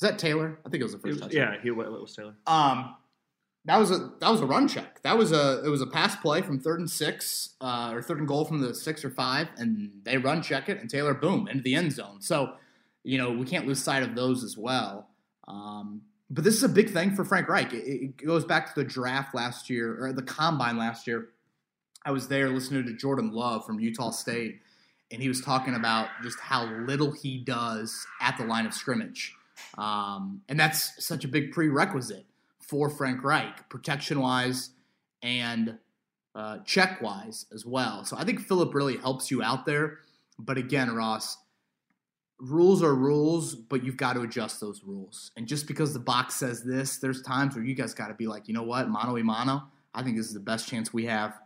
[0.00, 0.58] Was that Taylor?
[0.66, 1.54] I think it was the first was, touchdown.
[1.54, 2.34] Yeah, he, it was Taylor.
[2.46, 2.94] Um,
[3.64, 5.02] that was a that was a run check.
[5.02, 8.18] That was a it was a pass play from third and six uh, or third
[8.18, 11.48] and goal from the six or five, and they run check it, and Taylor boom
[11.48, 12.20] into the end zone.
[12.20, 12.54] So
[13.06, 15.08] you know, we can't lose sight of those as well.
[15.46, 17.72] Um, but this is a big thing for Frank Reich.
[17.72, 21.28] It, it, goes back to the draft last year or the combine last year.
[22.04, 24.60] I was there listening to Jordan Love from Utah State,
[25.12, 29.34] and he was talking about just how little he does at the line of scrimmage.
[29.78, 32.26] Um, and that's such a big prerequisite
[32.60, 34.70] for Frank Reich, protection wise
[35.22, 35.78] and
[36.34, 38.04] uh, check wise as well.
[38.04, 39.98] So I think Philip really helps you out there.
[40.40, 41.38] But again, Ross,
[42.38, 45.30] rules are rules, but you've got to adjust those rules.
[45.36, 48.26] And just because the box says this, there's times where you guys got to be
[48.26, 51.06] like, you know what, mano a mano, I think this is the best chance we
[51.06, 51.38] have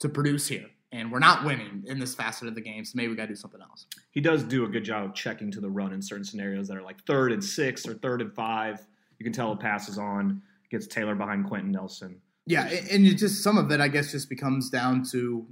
[0.00, 0.66] to produce here.
[0.90, 3.28] And we're not winning in this facet of the game, so maybe we got to
[3.28, 3.86] do something else.
[4.10, 6.78] He does do a good job of checking to the run in certain scenarios that
[6.78, 8.86] are like third and six or third and five.
[9.18, 10.40] You can tell it passes on,
[10.70, 12.22] gets Taylor behind Quenton Nelson.
[12.46, 15.46] Yeah, and it just some of it, I guess, just becomes down to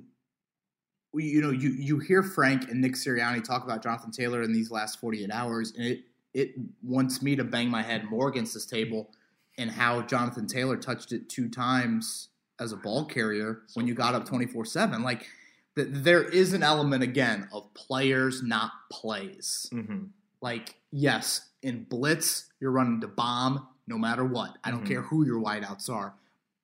[1.24, 4.70] you know, you you hear Frank and Nick Sirianni talk about Jonathan Taylor in these
[4.70, 8.66] last 48 hours, and it it wants me to bang my head more against this
[8.66, 9.10] table
[9.58, 12.28] and how Jonathan Taylor touched it two times
[12.60, 15.02] as a ball carrier when you got up 24 7.
[15.02, 15.26] Like,
[15.74, 19.68] there is an element, again, of players, not plays.
[19.72, 20.04] Mm-hmm.
[20.40, 24.58] Like, yes, in blitz, you're running to bomb no matter what.
[24.64, 24.88] I don't mm-hmm.
[24.88, 26.14] care who your wideouts are.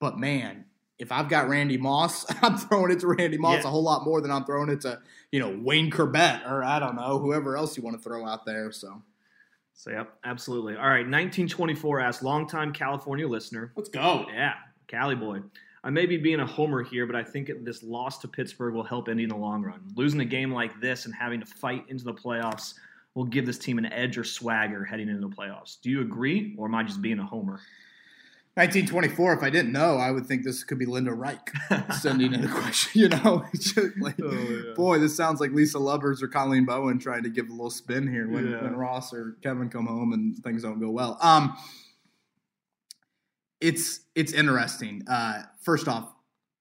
[0.00, 0.64] But man,
[1.02, 3.68] if I've got Randy Moss, I'm throwing it to Randy Moss yeah.
[3.68, 5.00] a whole lot more than I'm throwing it to,
[5.32, 8.46] you know, Wayne Chrebet or I don't know, whoever else you want to throw out
[8.46, 8.70] there.
[8.70, 9.02] So
[9.74, 10.76] so yep, absolutely.
[10.76, 13.72] All right, 1924 asks longtime California listener.
[13.74, 14.26] Let's go.
[14.32, 14.54] Yeah,
[14.86, 15.40] Cali boy.
[15.82, 18.84] I may be being a homer here, but I think this loss to Pittsburgh will
[18.84, 19.80] help Indy in the long run.
[19.96, 22.74] Losing a game like this and having to fight into the playoffs
[23.14, 25.80] will give this team an edge or swagger heading into the playoffs.
[25.80, 27.58] Do you agree, or am I just being a homer?
[28.54, 29.32] 1924.
[29.32, 31.50] If I didn't know, I would think this could be Linda Reich
[32.00, 33.00] sending in a question.
[33.00, 33.46] You know,
[34.00, 34.74] like, oh, yeah.
[34.74, 38.06] boy, this sounds like Lisa Lovers or Colleen Bowen trying to give a little spin
[38.06, 38.62] here when, yeah.
[38.62, 41.16] when Ross or Kevin come home and things don't go well.
[41.22, 41.56] Um,
[43.62, 45.02] it's it's interesting.
[45.08, 46.11] Uh, first off,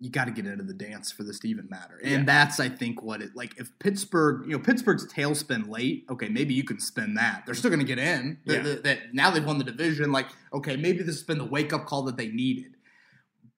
[0.02, 2.00] you got to get into the dance for this to even matter.
[2.04, 2.24] And yeah.
[2.26, 3.54] that's, I think, what it like.
[3.60, 7.44] If Pittsburgh, you know, Pittsburgh's tailspin late, okay, maybe you can spin that.
[7.46, 8.40] They're still going to get in.
[8.44, 8.78] Yeah.
[8.84, 10.12] That now they've won the division.
[10.12, 12.78] Like, okay, maybe this has been the wake up call that they needed.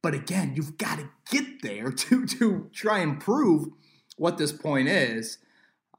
[0.01, 3.69] But again, you've got to get there to to try and prove
[4.17, 5.37] what this point is.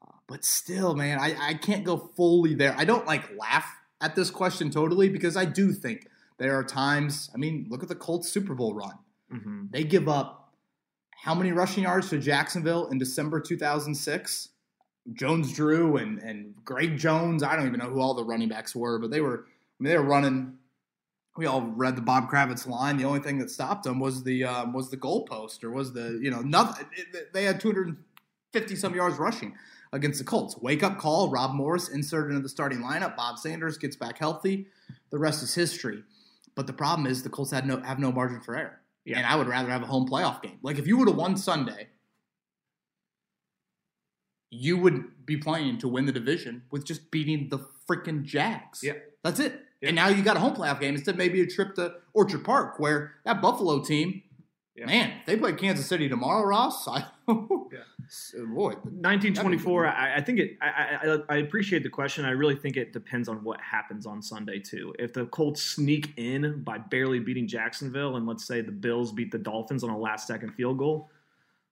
[0.03, 2.75] Uh, but still, man, I, I can't go fully there.
[2.77, 3.67] I don't like laugh
[4.03, 7.31] at this question totally because I do think there are times.
[7.35, 8.99] I mean, look at the Colts Super Bowl run
[9.35, 9.67] Mm-hmm.
[9.71, 10.55] They give up
[11.25, 14.51] how many rushing yards to Jacksonville in December 2006?
[15.13, 17.43] Jones Drew and, and Greg Jones.
[17.43, 19.91] I don't even know who all the running backs were, but they were I mean,
[19.91, 20.55] they were running.
[21.37, 22.97] We all read the Bob Kravitz line.
[22.97, 26.19] The only thing that stopped them was the um, was the goalpost or was the
[26.23, 26.87] you know nothing.
[27.33, 29.55] They had 250 some yards rushing
[29.93, 30.57] against the Colts.
[30.59, 31.29] Wake up call.
[31.29, 33.17] Rob Morris inserted into the starting lineup.
[33.17, 34.67] Bob Sanders gets back healthy.
[35.11, 36.05] The rest is history.
[36.55, 38.81] But the problem is the Colts had no have no margin for error.
[39.05, 39.19] Yeah.
[39.19, 40.59] And I would rather have a home playoff game.
[40.63, 41.89] Like if you would have won Sunday,
[44.51, 48.83] you would be playing to win the division with just beating the freaking Jags.
[48.83, 48.95] Yeah.
[49.23, 49.61] That's it.
[49.81, 49.89] Yeah.
[49.89, 52.45] And now you got a home playoff game instead of maybe a trip to Orchard
[52.45, 54.23] Park where that Buffalo team
[54.75, 54.87] yeah.
[54.87, 56.89] Man, they play Kansas City tomorrow, Ross.
[56.89, 57.79] I, yeah.
[58.33, 59.87] Boy, 1924.
[59.87, 60.57] I, I, think it.
[60.61, 60.67] I,
[61.03, 62.25] I, I, appreciate the question.
[62.25, 64.95] I really think it depends on what happens on Sunday too.
[64.99, 69.31] If the Colts sneak in by barely beating Jacksonville, and let's say the Bills beat
[69.31, 71.11] the Dolphins on a last-second field goal,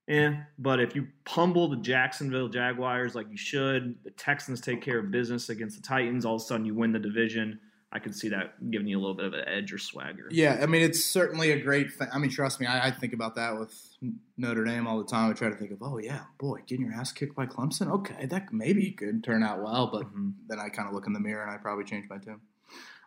[0.08, 0.34] eh.
[0.58, 5.10] But if you pummel the Jacksonville Jaguars like you should, the Texans take care of
[5.10, 6.24] business against the Titans.
[6.24, 7.60] All of a sudden, you win the division
[7.94, 10.26] I could see that giving you a little bit of an edge or swagger.
[10.30, 12.08] Yeah, I mean, it's certainly a great thing.
[12.10, 13.78] I mean, trust me, I, I, think about that with
[14.38, 15.30] Notre Dame all the time.
[15.30, 17.90] I try to think of, oh, yeah, boy, getting your ass kicked by Clemson?
[17.90, 20.30] Okay, that maybe could turn out well, but mm-hmm.
[20.48, 22.40] then I kind of look in the mirror and I probably change my tune.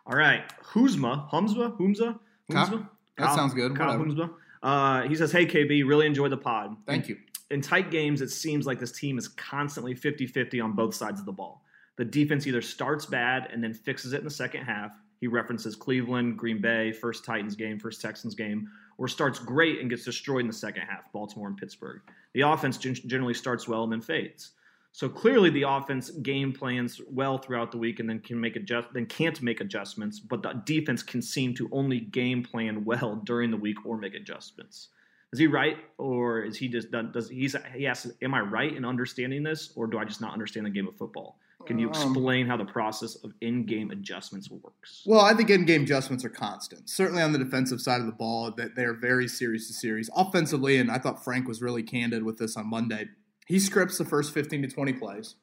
[0.06, 2.88] All right, Huzma, Humzma, Humza, Humzma?
[3.18, 3.76] That sounds good.
[3.76, 4.30] Kyle Humzma.
[4.62, 6.76] Uh, he says, hey, KB, really enjoyed the pod.
[6.86, 7.16] Thank you.
[7.50, 11.18] In tight games, it seems like this team is constantly 50 50 on both sides
[11.18, 11.64] of the ball.
[11.96, 15.74] The defense either starts bad and then fixes it in the second half, he references
[15.74, 20.42] Cleveland, Green Bay, first Titans game, first Texans game, or starts great and gets destroyed
[20.42, 22.02] in the second half, Baltimore and Pittsburgh.
[22.34, 24.52] The offense generally starts well and then fades.
[24.92, 28.88] So clearly, the offense game plans well throughout the week and then can make adjust,
[28.94, 30.20] then can't make adjustments.
[30.20, 34.14] But the defense can seem to only game plan well during the week or make
[34.14, 34.88] adjustments.
[35.32, 37.12] Is he right, or is he just done?
[37.12, 40.32] Does he's he asks, "Am I right in understanding this, or do I just not
[40.32, 43.90] understand the game of football?" Can you um, explain um, how the process of in-game
[43.90, 45.02] adjustments works?
[45.04, 46.88] Well, I think in-game adjustments are constant.
[46.88, 50.08] Certainly on the defensive side of the ball, that they are very series to series.
[50.16, 53.06] Offensively, and I thought Frank was really candid with this on Monday.
[53.46, 55.34] He scripts the first 15 to 20 plays.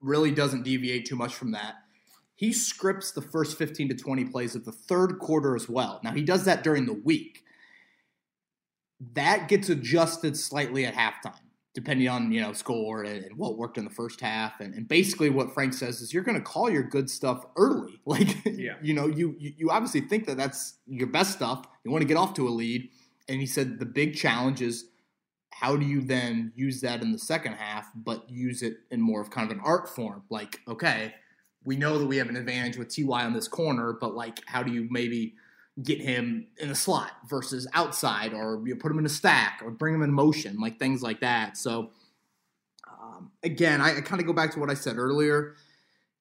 [0.00, 1.76] Really doesn't deviate too much from that.
[2.36, 6.00] He scripts the first 15 to 20 plays of the third quarter as well.
[6.04, 7.42] Now he does that during the week.
[9.14, 13.78] That gets adjusted slightly at halftime depending on you know score and, and, what worked
[13.78, 14.60] in the first half.
[14.60, 18.00] And, and basically what frank says is you're going to call your good stuff early.
[18.06, 18.76] Like yeah.
[18.82, 21.66] you know you, you obviously think that that's your best stuff.
[21.84, 22.88] You want to get off to a lead.
[23.28, 24.86] And he said the big challenge is
[25.50, 29.20] how do you then use that in the second half but use it in more
[29.20, 30.22] of kind of an art form?
[30.30, 31.14] Like okay
[31.64, 34.62] we know that we have an advantage with ty on this corner but like how
[34.62, 35.34] do you maybe
[35.82, 39.70] get him in a slot versus outside, or you put him in a stack, or
[39.70, 41.56] bring him in motion, like things like that.
[41.56, 41.90] So,
[42.88, 45.54] um, again, I, I kind of go back to what I said earlier.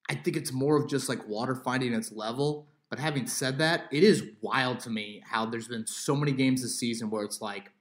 [0.10, 2.68] I think it's more of just like water finding its level.
[2.90, 6.62] But having said that, it is wild to me how there's been so many games
[6.62, 7.72] this season where it's like,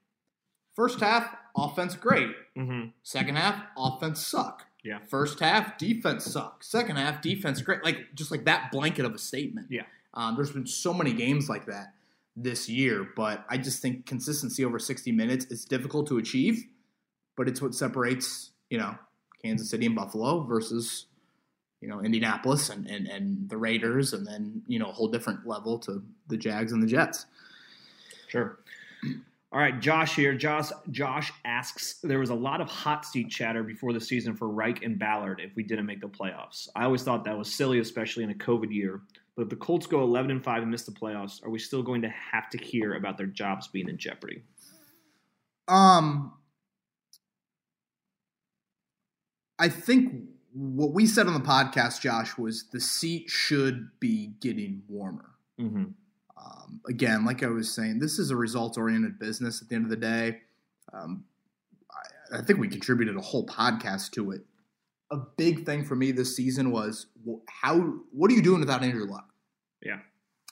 [0.75, 2.31] first half, offense great.
[2.57, 2.89] Mm-hmm.
[3.05, 4.65] Second half, offense suck.
[4.83, 4.99] Yeah.
[5.09, 6.65] First half, defense suck.
[6.65, 7.85] Second half, defense great.
[7.85, 9.69] Like just like that blanket of a statement.
[9.71, 9.83] Yeah.
[10.17, 11.93] Um, there's been so many games like that
[12.35, 16.65] this year, but I just think consistency over 60 minutes is difficult to achieve,
[17.37, 18.97] but it's what separates, you know,
[19.43, 21.07] Kansas City and Buffalo versus
[21.81, 25.47] you know Indianapolis and, and and the Raiders, and then you know a whole different
[25.47, 27.27] level to the Jags and the Jets.
[28.29, 28.59] Sure.
[29.53, 30.35] All right, Josh here.
[30.35, 34.49] Josh Josh asks, there was a lot of hot seat chatter before the season for
[34.49, 36.69] Reich and Ballard if we didn't make the playoffs.
[36.75, 39.01] I always thought that was silly, especially in a COVID year.
[39.37, 41.83] But if the Colts go 11 and 5 and miss the playoffs, are we still
[41.83, 44.43] going to have to hear about their jobs being in jeopardy?
[45.69, 46.33] Um,
[49.59, 50.15] I think
[50.53, 55.33] what we said on the podcast, Josh, was the seat should be getting warmer.
[55.61, 55.85] Mm-hmm.
[56.39, 59.85] Um, again, like I was saying, this is a results oriented business at the end
[59.85, 60.41] of the day.
[60.93, 61.25] Um,
[61.91, 64.43] I, I, think we contributed a whole podcast to it.
[65.11, 67.07] A big thing for me this season was
[67.49, 67.79] how
[68.13, 69.29] what are you doing without Andrew Luck?
[69.83, 69.99] Yeah.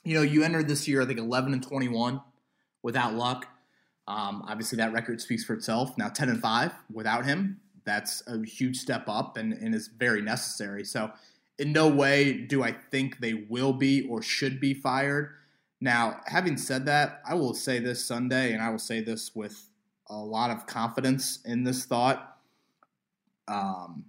[0.05, 2.21] You know, you entered this year, I think, 11 and 21
[2.83, 3.47] without Luck.
[4.07, 5.97] Um, obviously, that record speaks for itself.
[5.97, 10.21] Now, 10 and 5 without him, that's a huge step up and, and is very
[10.21, 10.85] necessary.
[10.85, 11.11] So,
[11.59, 15.31] in no way do I think they will be or should be fired.
[15.81, 19.69] Now, having said that, I will say this Sunday, and I will say this with
[20.09, 22.39] a lot of confidence in this thought.
[23.49, 24.05] Um,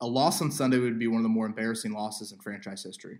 [0.00, 3.18] a loss on Sunday would be one of the more embarrassing losses in franchise history.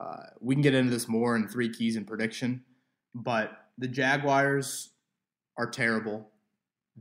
[0.00, 2.64] Uh, we can get into this more in three keys and prediction,
[3.14, 4.90] but the Jaguars
[5.56, 6.30] are terrible.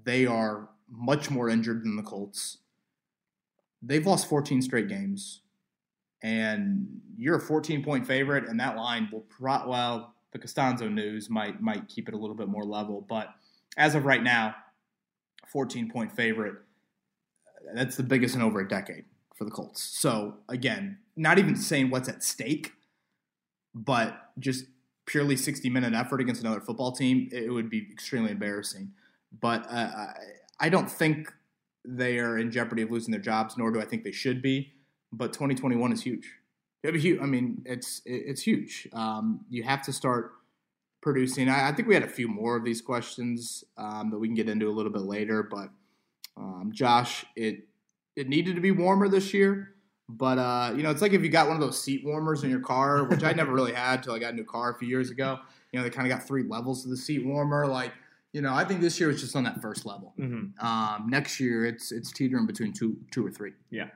[0.04, 2.58] They are much more injured than the Colts.
[3.82, 5.42] They've lost 14 straight games
[6.24, 11.30] and you're a 14 point favorite, and that line will pro- well the Castonzo news
[11.30, 13.30] might might keep it a little bit more level, but
[13.78, 14.56] as of right now,
[15.48, 16.56] 14 point favorite.
[17.74, 19.82] That's the biggest in over a decade for the Colts.
[19.82, 22.74] So again, not even saying what's at stake,
[23.74, 24.66] but just
[25.06, 28.92] purely 60 minute effort against another football team, it would be extremely embarrassing.
[29.40, 30.08] But uh,
[30.60, 31.34] I don't think
[31.86, 34.74] they are in jeopardy of losing their jobs, nor do I think they should be
[35.12, 36.32] but 2021 is huge.
[36.84, 38.88] huge I mean, it's it's huge.
[38.94, 40.34] Um, you have to start
[41.02, 41.50] producing.
[41.50, 44.36] I, I, think we had a few more of these questions um, that we can
[44.36, 45.44] get into a little bit later.
[45.44, 45.70] But
[46.38, 47.68] um, Josh, it
[48.16, 49.74] it needed to be warmer this year.
[50.10, 52.50] But uh, you know, it's like if you got one of those seat warmers in
[52.50, 54.88] your car, which I never really had till I got a new car a few
[54.88, 55.40] years ago.
[55.72, 57.68] You know, they kind of got three levels to the seat warmer.
[57.68, 57.92] Like,
[58.32, 60.14] you know, I think this year was just on that first level.
[60.18, 60.66] Mm-hmm.
[60.66, 63.52] Um, next year, it's it's teetering between two two or three.
[63.70, 63.90] Yeah.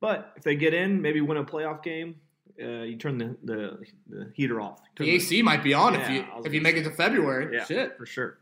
[0.00, 2.16] But if they get in, maybe win a playoff game,
[2.60, 4.80] uh, you turn the, the, the heater off.
[4.96, 6.90] Turn the AC the, might be on yeah, if you if you make it to
[6.90, 7.56] February.
[7.56, 8.38] Yeah, Shit, for sure.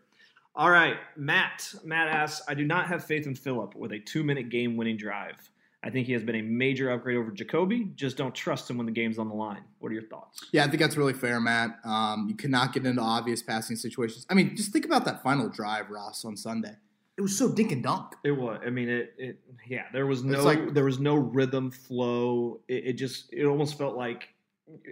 [0.54, 1.74] All right, Matt.
[1.84, 4.96] Matt asks, I do not have faith in Philip with a two minute game winning
[4.96, 5.50] drive.
[5.82, 7.90] I think he has been a major upgrade over Jacoby.
[7.94, 9.64] Just don't trust him when the game's on the line.
[9.78, 10.44] What are your thoughts?
[10.52, 11.78] Yeah, I think that's really fair, Matt.
[11.84, 14.26] Um, you cannot get into obvious passing situations.
[14.28, 16.76] I mean, just think about that final drive, Ross, on Sunday
[17.20, 18.14] it was so dink and dunk.
[18.24, 18.62] It was.
[18.66, 19.12] I mean, it.
[19.18, 20.42] it yeah, there was no.
[20.42, 22.60] Like, there was no rhythm flow.
[22.66, 23.30] It, it, just.
[23.30, 24.30] It almost felt like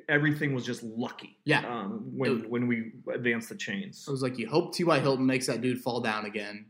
[0.09, 1.39] everything was just lucky.
[1.45, 1.61] Yeah.
[1.61, 4.99] Um, when it, when we advanced the chains, it was like you hope T.Y.
[5.01, 6.67] Hilton makes that dude fall down again,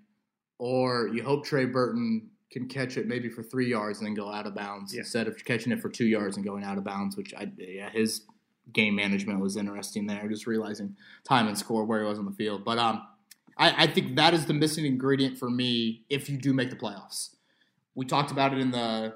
[0.59, 4.33] or you hope Trey Burton can catch it maybe for three yards and then go
[4.33, 5.01] out of bounds yeah.
[5.01, 7.17] instead of catching it for two yards and going out of bounds.
[7.17, 8.23] Which I yeah his
[8.73, 10.29] game management was interesting there.
[10.29, 13.03] Just realizing time and score where he was on the field, but um
[13.59, 16.77] I, I think that is the missing ingredient for me if you do make the
[16.77, 17.31] playoffs.
[17.95, 19.15] We talked about it in the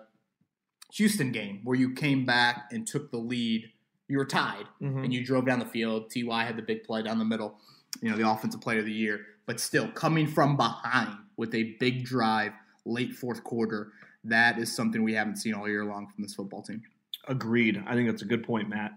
[0.94, 3.70] Houston game where you came back and took the lead.
[4.12, 5.04] You were tied mm-hmm.
[5.04, 6.12] and you drove down the field.
[6.14, 7.54] Ty had the big play down the middle.
[8.02, 11.76] You know the offensive player of the year, but still coming from behind with a
[11.80, 12.52] big drive
[12.84, 13.92] late fourth quarter.
[14.22, 16.82] That is something we haven't seen all year long from this football team.
[17.26, 17.82] Agreed.
[17.86, 18.92] I think that's a good point, Matt.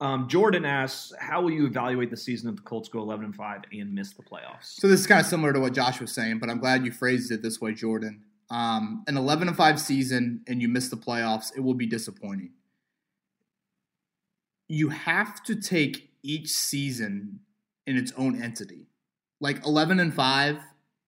[0.00, 3.36] Um, Jordan asks, "How will you evaluate the season if the Colts go 11 and
[3.36, 6.12] 5 and miss the playoffs?" So this is kind of similar to what Josh was
[6.12, 8.24] saying, but I'm glad you phrased it this way, Jordan.
[8.48, 12.52] Um, an 11 and 5 season and you miss the playoffs, it will be disappointing.
[14.68, 17.40] You have to take each season
[17.86, 18.86] in its own entity.
[19.40, 20.58] Like 11 and 5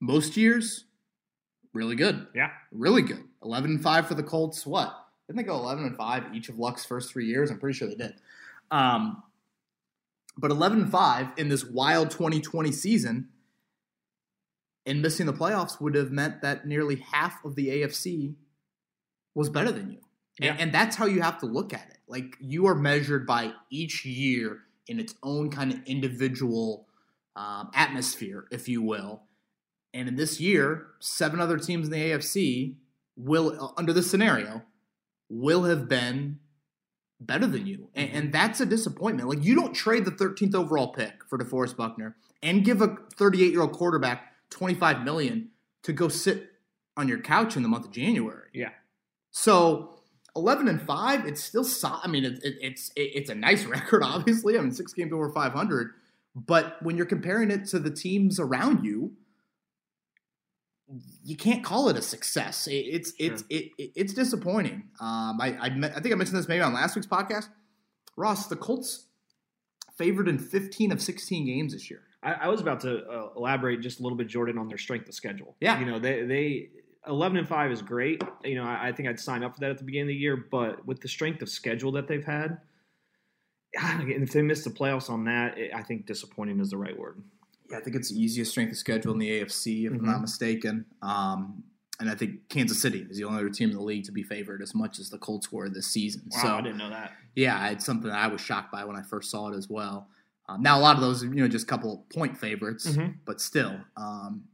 [0.01, 0.85] most years,
[1.73, 2.27] really good.
[2.35, 3.25] Yeah, really good.
[3.43, 4.67] 11 and 5 for the Colts.
[4.67, 4.95] What?
[5.27, 7.51] Didn't they go 11 and 5 each of Luck's first three years?
[7.51, 8.15] I'm pretty sure they did.
[8.71, 9.23] Um,
[10.37, 13.29] but 11 and 5 in this wild 2020 season
[14.85, 18.35] and missing the playoffs would have meant that nearly half of the AFC
[19.35, 19.99] was better than you.
[20.39, 20.53] Yeah.
[20.53, 21.99] And, and that's how you have to look at it.
[22.09, 26.87] Like you are measured by each year in its own kind of individual
[27.35, 29.23] um, atmosphere, if you will.
[29.93, 32.75] And in this year, seven other teams in the AFC
[33.17, 34.63] will, uh, under this scenario,
[35.29, 36.39] will have been
[37.21, 37.89] better than you.
[37.95, 38.19] And, mm-hmm.
[38.19, 39.29] and, that's a disappointment.
[39.29, 43.53] Like you don't trade the 13th overall pick for DeForest Buckner and give a 38
[43.53, 45.49] year old quarterback 25 million
[45.83, 46.51] to go sit
[46.97, 48.49] on your couch in the month of January.
[48.53, 48.71] Yeah.
[49.31, 49.96] So
[50.37, 51.27] eleven and five.
[51.27, 51.65] It's still.
[51.65, 54.03] So, I mean, it, it, it's it, it's a nice record.
[54.05, 55.93] Obviously, I mean, six games over five hundred.
[56.35, 59.13] But when you're comparing it to the teams around you,
[61.25, 62.67] you can't call it a success.
[62.67, 63.33] It, it's sure.
[63.33, 64.85] it's it, it's disappointing.
[65.01, 67.49] Um, I, I, I think I mentioned this maybe on last week's podcast.
[68.17, 69.07] Ross, the Colts
[69.97, 72.03] favored in 15 of 16 games this year.
[72.23, 75.09] I, I was about to uh, elaborate just a little bit, Jordan, on their strength
[75.09, 75.57] of schedule.
[75.61, 76.69] Yeah, you know they they
[77.07, 78.23] 11 and 5 is great.
[78.45, 80.15] You know, I, I, think I'd sign up for that at the beginning of the
[80.15, 82.59] year, but with the strength of schedule that they've had,
[83.75, 87.23] if they miss the playoffs on that, I think disappointing is the right word.
[87.71, 90.01] Yeah, I think it's the easiest strength of schedule in the AFC, if mm-hmm.
[90.01, 90.23] I'm not mm-hmm.
[90.23, 90.87] mistaken.
[91.03, 91.65] Um,
[91.99, 94.23] and I think Kansas City is the only other team in the league to be
[94.23, 96.29] favored as much as the Colts were this season.
[96.31, 97.13] Wow, so I didn't know that.
[97.35, 100.09] Yeah, it's something that I was shocked by when I first saw it as well.
[100.49, 103.13] Um, now a lot of those, you know, just a couple point favorites, mm-hmm.
[103.25, 103.77] but still.
[103.97, 104.45] Um,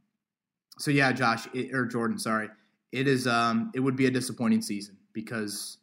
[0.77, 2.49] so yeah, Josh it, or Jordan, sorry,
[2.91, 3.27] it is.
[3.27, 5.77] Um, it would be a disappointing season because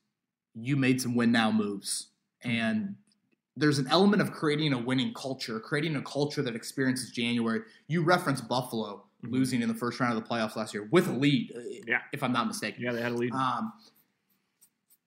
[0.55, 2.09] you made some win now moves,
[2.43, 2.95] and
[3.57, 7.61] there's an element of creating a winning culture, creating a culture that experiences January.
[7.89, 9.33] You referenced Buffalo mm-hmm.
[9.33, 11.99] losing in the first round of the playoffs last year with a lead, uh, yeah.
[12.13, 12.83] if I'm not mistaken.
[12.83, 13.33] Yeah, they had a lead.
[13.33, 13.73] Um,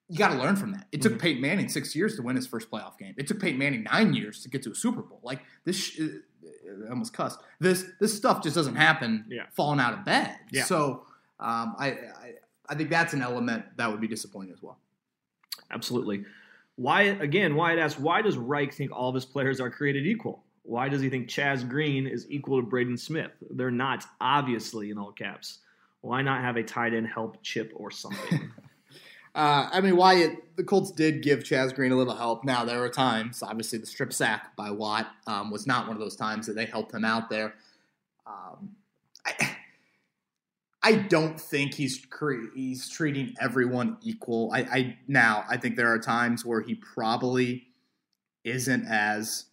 [0.09, 0.87] you got to learn from that.
[0.91, 1.21] It took mm-hmm.
[1.21, 3.15] Peyton Manning six years to win his first playoff game.
[3.17, 5.19] It took Peyton Manning nine years to get to a Super Bowl.
[5.23, 6.07] Like this, uh,
[6.89, 7.39] almost cussed.
[7.59, 9.43] This this stuff just doesn't happen yeah.
[9.51, 10.37] falling out of bed.
[10.51, 10.63] Yeah.
[10.63, 11.05] So
[11.39, 12.33] um, I, I
[12.69, 14.77] I think that's an element that would be disappointing as well.
[15.71, 16.25] Absolutely.
[16.75, 17.55] Why again?
[17.55, 20.43] Wyatt asks why does Reich think all of his players are created equal?
[20.63, 23.31] Why does he think Chaz Green is equal to Braden Smith?
[23.49, 25.59] They're not, obviously, in all caps.
[26.01, 28.49] Why not have a tight end help chip or something?
[29.35, 32.43] uh, I mean, Wyatt, the Colts did give Chaz Green a little help.
[32.43, 35.99] Now, there were times, obviously, the strip sack by Watt um, was not one of
[35.99, 37.55] those times that they helped him out there.
[38.27, 38.75] Um,
[39.25, 39.57] I,
[40.83, 44.51] I don't think he's cre- he's treating everyone equal.
[44.53, 47.67] I, I now I think there are times where he probably
[48.43, 49.45] isn't as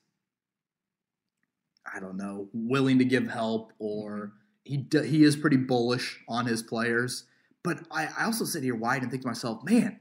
[1.93, 4.33] I don't know willing to give help or
[4.65, 7.25] he he is pretty bullish on his players.
[7.63, 10.01] But I, I also sit here Wyatt and think to myself, man,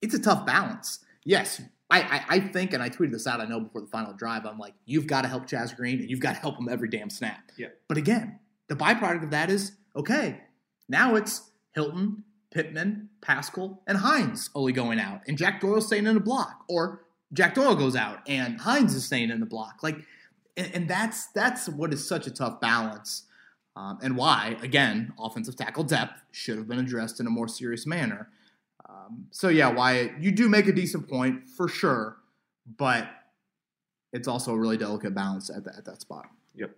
[0.00, 1.04] it's a tough balance.
[1.24, 4.12] Yes, I, I, I, think, and I tweeted this out, I know before the final
[4.12, 6.68] drive, I'm like, you've got to help Chaz Green and you've got to help him
[6.68, 7.40] every damn snap.
[7.58, 7.68] Yeah.
[7.88, 8.38] But again,
[8.68, 10.40] the byproduct of that is, okay,
[10.88, 16.14] now it's Hilton, Pittman, Pascal, and Hines only going out, and Jack Doyle staying in
[16.14, 19.82] the block, or Jack Doyle goes out and Hines is staying in the block.
[19.82, 19.96] Like,
[20.56, 23.24] and, and that's that's what is such a tough balance,
[23.80, 27.86] um, and Wyatt again offensive tackle depth should have been addressed in a more serious
[27.86, 28.28] manner.
[28.88, 32.18] Um, so yeah, why you do make a decent point for sure,
[32.76, 33.08] but
[34.12, 36.26] it's also a really delicate balance at, the, at that spot.
[36.54, 36.72] Yep.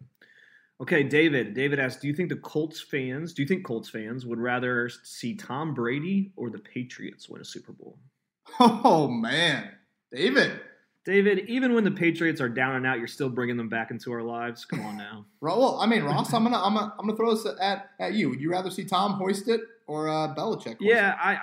[0.81, 1.55] Okay, David.
[1.55, 4.89] David asks, do you think the Colts fans, do you think Colts fans would rather
[5.03, 7.99] see Tom Brady or the Patriots win a Super Bowl?
[8.61, 9.71] Oh man,
[10.13, 10.61] David.
[11.05, 14.13] David, even when the Patriots are down and out, you're still bringing them back into
[14.13, 14.65] our lives.
[14.65, 15.25] Come on now.
[15.41, 18.31] well, I mean, Ross, I'm gonna, I'm gonna, I'm gonna throw this at, at you.
[18.31, 20.77] Would you rather see Tom hoist it or uh, Belichick?
[20.79, 21.35] Yeah, I,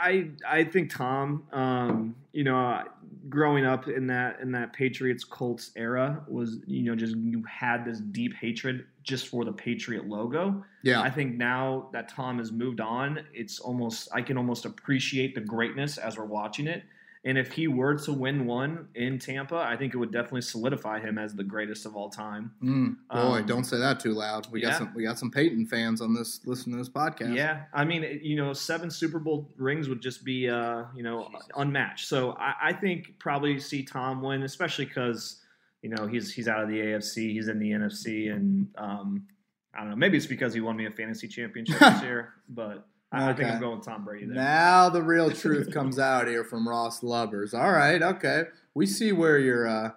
[0.48, 1.44] I, I think Tom.
[1.52, 2.84] Um, you know,
[3.28, 7.84] growing up in that in that Patriots Colts era was, you know, just you had
[7.84, 10.64] this deep hatred just for the Patriot logo.
[10.84, 15.36] Yeah, I think now that Tom has moved on, it's almost I can almost appreciate
[15.36, 16.84] the greatness as we're watching it
[17.26, 21.02] and if he were to win one in Tampa, I think it would definitely solidify
[21.02, 22.52] him as the greatest of all time.
[22.64, 24.48] Mm, boy, um, don't say that too loud.
[24.50, 24.70] We yeah.
[24.70, 27.36] got some we got some Peyton fans on this listening to this podcast.
[27.36, 31.28] Yeah, I mean, you know, seven Super Bowl rings would just be uh, you know
[31.30, 31.48] Jesus.
[31.58, 32.08] unmatched.
[32.08, 35.42] So I, I, think probably see Tom win, especially because
[35.82, 39.28] you know he's he's out of the AFC, he's in the NFC, and um,
[39.76, 39.98] I don't know.
[39.98, 42.86] Maybe it's because he won me a fantasy championship this year, but.
[43.12, 43.44] I, okay.
[43.44, 44.36] think I'm going Tom Brady there.
[44.36, 47.54] Now the real truth comes out here from Ross Lubbers.
[47.54, 48.44] All right, okay.
[48.76, 49.92] We see where you're uh,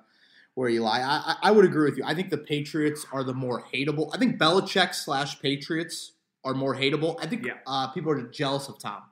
[0.55, 1.01] where you lie.
[1.01, 2.05] I, I would agree with you.
[2.07, 4.11] I think the Patriots are the more hateable.
[4.15, 6.13] I think Belichick slash Patriots
[6.45, 7.17] are more hateable.
[7.21, 7.55] I think yeah.
[7.67, 9.03] uh, people are jealous of Tom.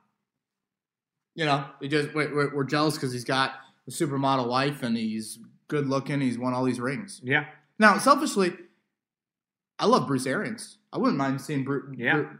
[1.35, 3.53] You know, they just we're, we're jealous because he's got
[3.87, 6.21] a supermodel wife and he's good looking.
[6.21, 7.21] He's won all these rings.
[7.23, 7.45] Yeah.
[7.79, 8.53] Now, selfishly,
[9.79, 10.77] I love Bruce Arians.
[10.91, 11.95] I wouldn't mind seeing Bruce.
[11.97, 12.15] Yeah.
[12.15, 12.37] Bruce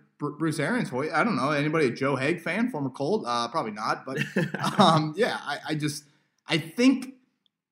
[0.60, 0.92] Arians.
[0.92, 4.20] I don't know anybody a Joe Haeg fan, former Colt, uh, probably not, but
[4.80, 6.06] um, yeah, I, I, just
[6.48, 7.16] I think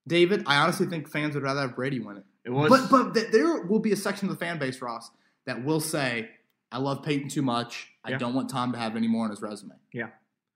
[0.07, 0.43] David.
[0.45, 2.23] I honestly think fans would rather have Brady win it.
[2.45, 5.11] It was, but but th- there will be a section of the fan base, Ross,
[5.45, 6.29] that will say,
[6.71, 7.87] "I love Peyton too much.
[8.03, 8.17] I yeah.
[8.17, 10.07] don't want Tom to have any more on his resume." Yeah,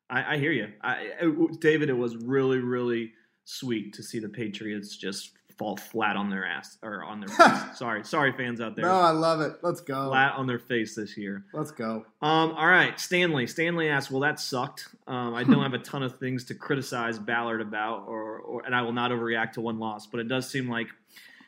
[0.10, 1.90] I, I hear you, I, it, David.
[1.90, 3.14] It was really really
[3.46, 7.78] sweet to see the Patriots just fall flat on their ass or on their face.
[7.78, 8.86] sorry, sorry, fans out there.
[8.86, 9.58] No, I love it.
[9.62, 10.10] Let's go.
[10.10, 11.46] Flat on their face this year.
[11.54, 12.06] Let's go.
[12.22, 13.48] Um, all right, Stanley.
[13.48, 14.88] Stanley asked, "Well, that sucked.
[15.08, 18.76] Um, I don't have a ton of things to criticize Ballard about, or, or and
[18.76, 20.88] I will not overreact to one loss, but it does seem like."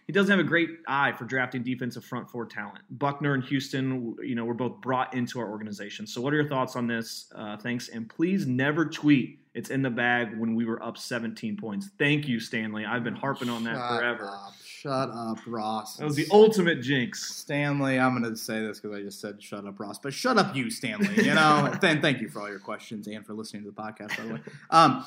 [0.07, 2.77] He doesn't have a great eye for drafting defensive front four talent.
[2.91, 6.05] Buckner and Houston, you know, were both brought into our organization.
[6.05, 7.31] So, what are your thoughts on this?
[7.35, 11.55] Uh, thanks, and please never tweet it's in the bag when we were up 17
[11.55, 11.89] points.
[11.97, 12.85] Thank you, Stanley.
[12.85, 14.27] I've been harping on that Shut forever.
[14.27, 14.53] Up.
[14.61, 15.95] Shut up, Ross.
[15.95, 17.35] That was the ultimate jinx.
[17.35, 20.37] Stanley, I'm going to say this because I just said shut up, Ross, but shut
[20.37, 21.23] up, you, Stanley.
[21.23, 24.17] You know, and thank you for all your questions and for listening to the podcast,
[24.17, 24.39] by the way.
[24.69, 25.05] Um,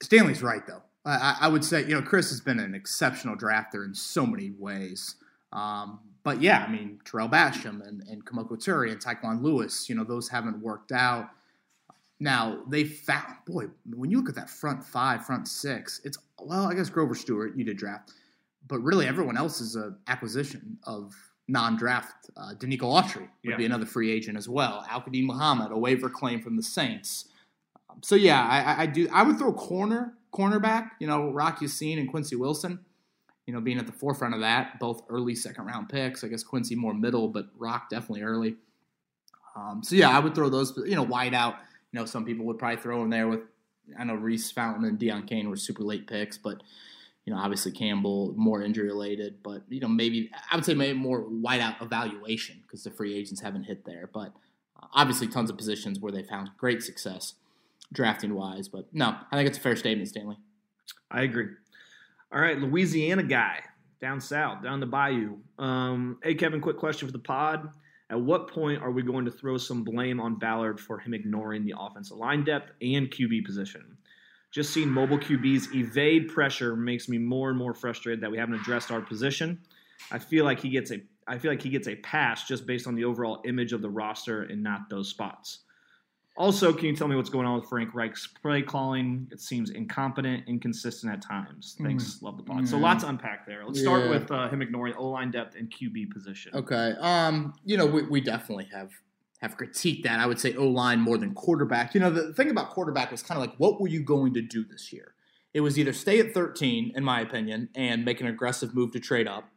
[0.00, 0.82] Stanley's right, though.
[1.04, 4.52] I, I, would say, you know, Chris has been an exceptional drafter in so many
[4.56, 5.16] ways.
[5.52, 9.96] Um, but yeah, I mean, Tarell Basham and, and Kemoko Turay and Tyquan Lewis, you
[9.96, 11.30] know, those haven't worked out.
[12.20, 16.66] Now they found boy when you look at that front five, front six, it's well
[16.66, 18.12] I guess Grover Stewart you did draft,
[18.66, 21.14] but really everyone else is a acquisition of
[21.48, 22.30] non-draft.
[22.36, 23.56] Uh, Denico Autry would yeah.
[23.56, 24.84] be another free agent as well.
[24.90, 27.28] Al-Quadin Muhammad, a waiver claim from the Saints.
[27.88, 29.08] Um, so yeah, I, I, do.
[29.12, 30.90] I would throw corner cornerback.
[31.00, 32.80] You know, Rock Ya-Sin and Quincy Wilson.
[33.46, 36.22] You know, being at the forefront of that, both early second round picks.
[36.22, 38.56] I guess Quincy more middle, but Rock definitely early.
[39.56, 40.76] Um, so yeah, I would throw those.
[40.76, 41.56] You know, wide out
[41.92, 43.40] you know, some people would probably throw in there with,
[43.98, 46.62] I know Daurice Fountain and Deon Cain were super late picks, but,
[47.24, 50.98] you know, obviously Campbell, more injury related, but, you know, maybe, I would say maybe
[50.98, 54.08] more whiteout evaluation because the free agents haven't hit there.
[54.12, 54.32] But
[54.80, 57.34] uh, obviously tons of positions where they found great success
[57.92, 58.68] drafting wise.
[58.68, 60.36] But no, I think it's a fair statement, Stanley.
[61.10, 61.48] I agree.
[62.30, 63.62] All right, Louisiana guy
[64.00, 65.38] down south, down the bayou.
[65.58, 67.70] Um, hey, Kevin, quick question for the pod.
[68.10, 71.64] At what point are we going to throw some blame on Ballard for him ignoring
[71.64, 73.98] the offensive line depth and QB position?
[74.50, 78.54] Just seeing mobile QBs evade pressure makes me more and more frustrated that we haven't
[78.54, 79.60] addressed our position.
[80.10, 82.86] I feel like he gets a I feel like he gets a pass just based
[82.86, 85.58] on the overall image of the roster and not those spots.
[86.38, 89.26] Also, can you tell me what's going on with Frank Reich's play calling?
[89.32, 91.76] It seems incompetent, inconsistent at times.
[91.82, 92.22] Thanks, mm.
[92.22, 92.62] love the pod.
[92.62, 92.68] Mm.
[92.68, 93.64] So lots to unpack there.
[93.66, 94.10] Let's start yeah.
[94.10, 96.52] with uh, him ignoring O line depth and QB position.
[96.54, 98.92] Okay, um, you know we, we definitely have
[99.40, 100.20] have critiqued that.
[100.20, 101.92] I would say O line more than quarterback.
[101.92, 104.40] You know the thing about quarterback was kind of like what were you going to
[104.40, 105.14] do this year?
[105.52, 109.00] It was either stay at 13, in my opinion, and make an aggressive move to
[109.00, 109.50] trade up,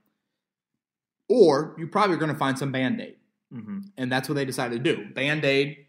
[1.29, 3.17] or you're probably are going to find some band aid.
[3.53, 3.79] Mm-hmm.
[3.97, 5.13] And that's what they decided to do.
[5.13, 5.85] Band aid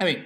[0.00, 0.24] I mean,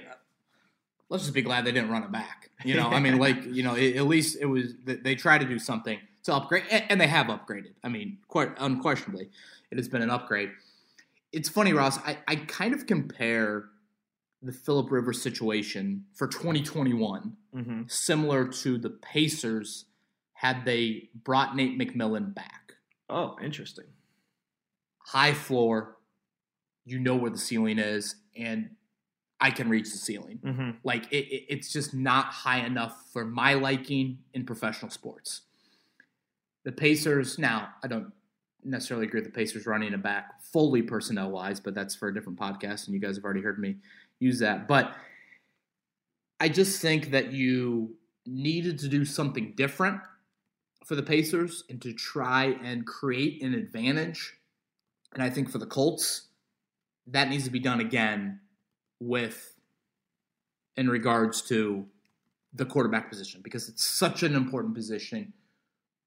[1.09, 2.49] let's just be glad they didn't run it back.
[2.63, 5.47] You know, I mean, like you know, it, at least it was they tried to
[5.47, 7.73] do something to upgrade, and they have upgraded.
[7.83, 9.29] I mean, quite unquestionably,
[9.71, 10.51] it has been an upgrade.
[11.31, 11.97] It's funny, Ross.
[11.99, 13.65] I, I kind of compare
[14.41, 17.81] the Philip Rivers situation for 2021 mm-hmm.
[17.87, 19.85] similar to the Pacers
[20.33, 22.73] had they brought Nate McMillan back.
[23.09, 23.85] Oh, interesting.
[24.99, 25.97] High floor,
[26.85, 28.71] you know where the ceiling is, and
[29.43, 30.39] I can reach the ceiling.
[30.41, 30.69] Mm-hmm.
[30.85, 35.41] Like it, it, it's just not high enough for my liking in professional sports.
[36.63, 38.13] The Pacers now, I don't
[38.63, 42.13] necessarily agree with the Pacers running it back fully personnel wise, but that's for a
[42.13, 43.75] different podcast, and you guys have already heard me
[44.19, 44.65] use that.
[44.65, 44.95] But
[46.39, 49.99] I just think that you needed to do something different
[50.85, 54.35] for the Pacers and to try and create an advantage.
[55.13, 56.27] And I think for the Colts,
[57.07, 58.39] that needs to be done again
[59.07, 59.55] with
[60.75, 61.85] in regards to
[62.53, 65.33] the quarterback position because it's such an important position.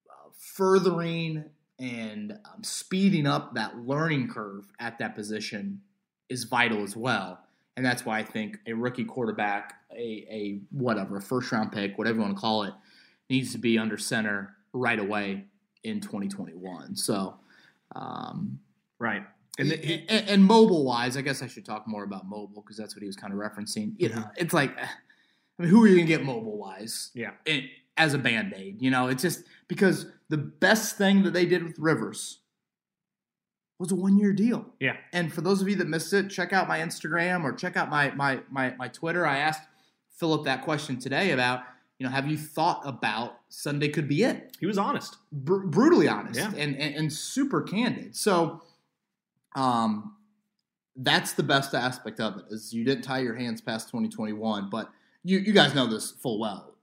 [0.09, 1.45] Uh, furthering
[1.79, 5.81] and um, speeding up that learning curve at that position
[6.29, 7.39] is vital as well.
[7.77, 11.99] And that's why I think a rookie quarterback, a, a whatever, a first round pick,
[11.99, 12.73] whatever you want to call it,
[13.29, 15.45] needs to be under center right away
[15.85, 16.97] in 2021.
[16.97, 17.37] So,
[17.95, 18.59] um,
[18.99, 19.23] right.
[19.59, 22.77] And, the, and, and, mobile wise, I guess I should talk more about mobile because
[22.77, 23.95] that's what he was kind of referencing.
[23.97, 24.31] You know, mm-hmm.
[24.37, 24.87] it's like, I
[25.59, 27.11] mean, who are you gonna get mobile wise?
[27.15, 27.65] Yeah, it,
[27.97, 31.65] as a band aid, you know, it's just because the best thing that they did
[31.65, 32.41] with Rivers
[33.79, 34.67] was a one year deal.
[34.79, 37.79] Yeah, and for those of you that missed it, check out my Instagram or check
[37.79, 39.27] out my my my, my Twitter.
[39.27, 39.63] I asked
[40.11, 41.61] Philip that question today about
[41.99, 44.57] you know, have you thought about Sunday could be it?
[44.61, 46.53] He was honest, Br- brutally honest, yeah.
[46.57, 48.15] and, and, and super candid.
[48.15, 48.63] So
[49.57, 50.15] um,
[50.97, 54.91] that's the best aspect of it is you didn't tie your hands past 2021, but
[55.25, 56.75] you, you guys know this full well.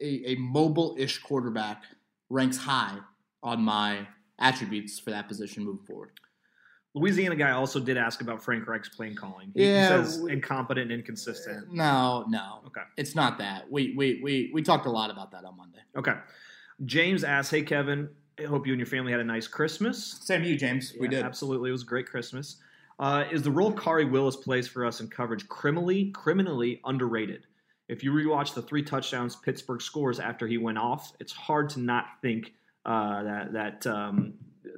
[0.00, 1.84] A, a mobile-ish quarterback
[2.28, 2.98] ranks high
[3.42, 4.06] on my
[4.38, 6.10] attributes for that position moving forward.
[6.94, 9.50] Louisiana guy also did ask about Frank Reich's play calling.
[9.54, 11.72] He yeah, says incompetent, inconsistent.
[11.72, 12.60] No, no.
[12.66, 12.82] Okay.
[12.96, 13.70] It's not that.
[13.70, 15.80] We, we we we talked a lot about that on Monday.
[15.96, 16.14] Okay.
[16.84, 18.08] James asks, "Hey Kevin,
[18.38, 20.92] I hope you and your family had a nice Christmas." Same to you, James.
[20.94, 21.70] Yeah, we did absolutely.
[21.70, 22.56] It was a great Christmas.
[22.98, 27.46] Uh, is the role Khari Willis plays for us in coverage criminally criminally underrated?
[27.88, 31.80] If you rewatch the three touchdowns Pittsburgh scores after he went off, it's hard to
[31.80, 32.54] not think
[32.86, 34.34] uh, that that um,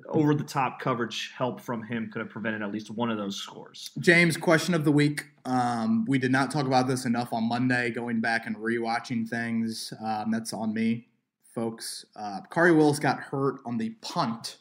[0.09, 3.37] over the top coverage help from him could have prevented at least one of those
[3.37, 3.91] scores.
[3.99, 5.27] James, question of the week.
[5.45, 7.91] Um, we did not talk about this enough on Monday.
[7.91, 11.09] Going back and rewatching things, um, that's on me,
[11.57, 12.05] folks.
[12.15, 14.59] Uh, Khari Willis got hurt on the punt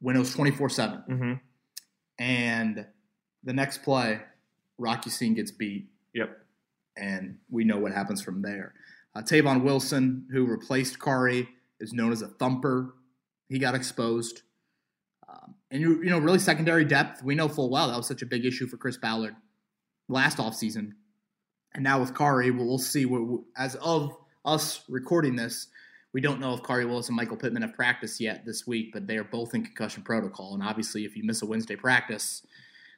[0.00, 1.32] when it was twenty four seven, Mm-hmm.
[2.18, 2.86] and
[3.44, 4.20] the next play,
[4.78, 5.88] Rocky Ya-Sin gets beat.
[6.14, 6.38] Yep.
[6.96, 8.74] and we know what happens from there.
[9.14, 11.48] Uh, Tavon Wilson, who replaced Khari,
[11.80, 12.94] is known as a thumper.
[13.48, 14.42] He got exposed.
[15.28, 18.20] Um, and, you, you know, really secondary depth, we know full well that was such
[18.22, 19.34] a big issue for Chris Ballard
[20.08, 20.92] last offseason.
[21.74, 23.06] And now with Khari, we'll, we'll see.
[23.06, 24.14] What, as of
[24.44, 25.68] us recording this,
[26.12, 29.06] we don't know if Khari Willis and Michael Pittman have practiced yet this week, but
[29.06, 30.54] they are both in concussion protocol.
[30.54, 32.46] And obviously, if you miss a Wednesday practice,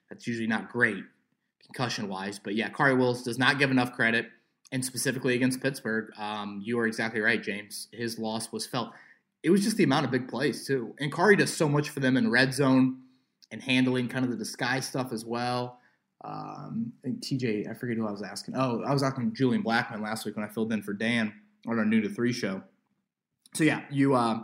[0.08, 1.04] that's usually not great
[1.64, 2.38] concussion wise.
[2.38, 4.26] But yeah, Khari Willis does not give enough credit,
[4.72, 7.88] and specifically against Pittsburgh, um, you are exactly right, James.
[7.92, 8.92] His loss was felt.
[9.42, 12.00] It was just the amount of big plays too, and Khari does so much for
[12.00, 13.02] them in red zone
[13.50, 15.78] and handling kind of the disguise stuff as well.
[16.24, 18.54] Um, I think TJ, I forget who I was asking.
[18.56, 21.32] Oh, I was asking Julian Blackmon last week when I filled in for Dan
[21.66, 22.62] on our new to three show.
[23.52, 24.40] So yeah, you uh,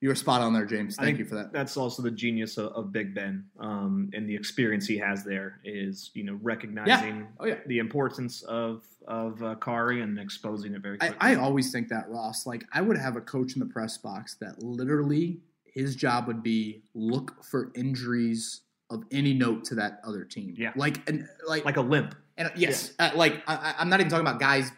[0.00, 0.96] you were spot on there, James.
[0.96, 1.52] Thank you for that.
[1.52, 5.60] That's also the genius of, of Big Ben um, and the experience he has there
[5.64, 7.56] is you know recognizing Oh yeah.
[7.66, 11.14] the importance of of uh, Khari and exposing it very I.
[11.20, 14.36] I always think that Ross, like I would have a coach in the press box
[14.40, 20.24] that literally his job would be look for injuries of any note to that other
[20.24, 20.54] team.
[20.56, 20.72] Yeah.
[20.76, 22.14] like and like like a limp.
[22.36, 24.70] and yes, uh, like I, I'm not even talking about guys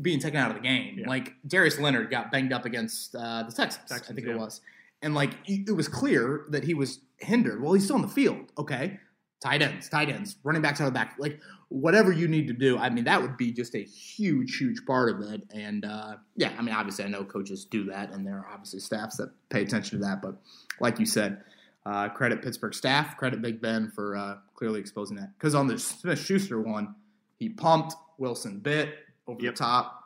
[0.00, 0.98] being taken out of the game.
[0.98, 1.08] Yeah.
[1.08, 4.34] Like Darius Leonard got banged up against uh, the Texans, I think yeah.
[4.34, 4.60] it was,
[5.02, 7.62] and like it was clear that he was hindered.
[7.62, 8.52] Well, he's still on the field.
[8.58, 8.98] Okay,
[9.40, 12.52] tight ends, tight ends, running backs out of the back, like whatever you need to
[12.52, 12.78] do.
[12.78, 15.42] I mean, that would be just a huge, huge part of it.
[15.52, 18.80] And uh, yeah, I mean, obviously, I know coaches do that, and there are obviously
[18.80, 20.22] staffs that pay attention to that.
[20.22, 20.36] But
[20.80, 21.42] like you said,
[21.86, 25.32] uh, credit Pittsburgh staff, credit Big Ben for uh, clearly exposing that.
[25.38, 26.94] Because on the Smith Schuster one,
[27.38, 29.54] he pumped, Wilson bit over Yep.
[29.54, 30.02] the top.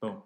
[0.00, 0.22] Boom.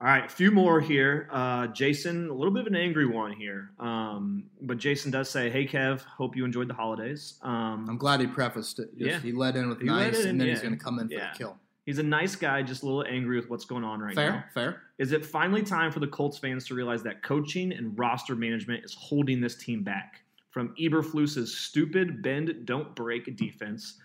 [0.00, 1.28] All right, a few more here.
[1.32, 5.48] Uh, Jason, a little bit of an angry one here, um, but Jason does say,
[5.48, 8.90] "Hey Kev, hope you enjoyed the holidays." Um, I'm glad he prefaced it.
[8.98, 9.20] Just, Yeah.
[9.20, 11.14] He led in with He nice, in, and then he's going to come in for
[11.14, 11.30] Yeah.
[11.32, 11.58] the kill.
[11.84, 14.44] He's a nice guy, just a little angry with what's going on right fair, now.
[14.52, 14.72] fair.
[14.72, 14.82] Fair.
[14.98, 18.84] Is it finally time for the Colts fans to realize that coaching and roster management
[18.84, 20.20] is holding this team back?
[20.50, 23.98] From Eberflus's stupid bend, don't break defense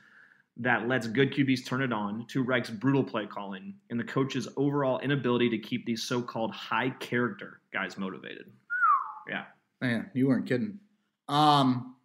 [0.60, 4.48] that lets good QBs turn it on to Reich's brutal play calling and the coach's
[4.58, 8.52] overall inability to keep these so-called high character guys motivated.
[9.28, 9.44] Yeah.
[9.80, 10.78] Man, you weren't kidding.
[11.30, 11.96] Um,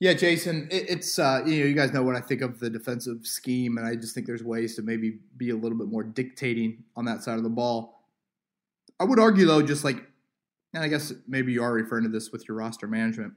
[0.00, 2.70] yeah, Jason, it, it's uh, you know you guys know what I think of the
[2.70, 6.02] defensive scheme, and I just think there's ways to maybe be a little bit more
[6.02, 8.04] dictating on that side of the ball.
[9.00, 10.04] I would argue though, just like,
[10.74, 13.32] and I guess maybe you are referring to this with your roster management.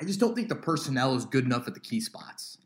[0.00, 2.58] I just don't think the personnel is good enough at the key spots,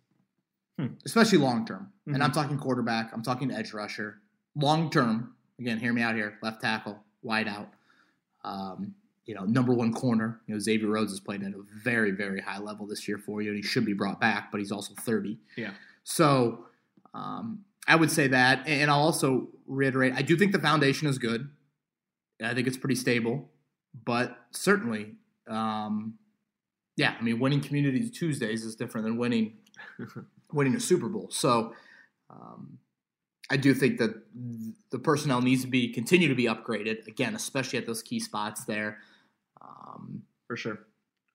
[0.78, 0.88] Hmm.
[1.05, 1.92] especially long term.
[2.07, 2.22] And Mhm.
[2.22, 3.12] I'm talking quarterback.
[3.12, 4.20] I'm talking edge rusher.
[4.55, 6.38] Long term, again, hear me out here.
[6.42, 7.72] Left tackle, wide out.
[8.44, 8.94] Um,
[9.27, 10.41] you know, number one corner.
[10.47, 13.43] You know, Xavier Rhodes has played at a very, very high level this year for
[13.43, 15.37] you, and he should be brought back, but he's also 30.
[15.57, 15.72] Yeah.
[16.05, 16.66] So
[17.12, 21.18] um, I would say that, and I'll also reiterate: I do think the foundation is
[21.18, 21.51] good.
[22.43, 23.51] I think it's pretty stable,
[24.05, 25.14] but certainly,
[25.49, 26.14] um,
[26.97, 27.14] yeah.
[27.18, 29.55] I mean, winning Community Tuesdays is different than winning
[30.53, 31.29] winning a Super Bowl.
[31.31, 31.74] So.
[32.29, 32.79] Um,
[33.49, 34.12] I do think that
[34.91, 38.64] the personnel needs to be continue to be upgraded again, especially at those key spots
[38.64, 38.99] there.
[39.67, 40.79] Um, For sure.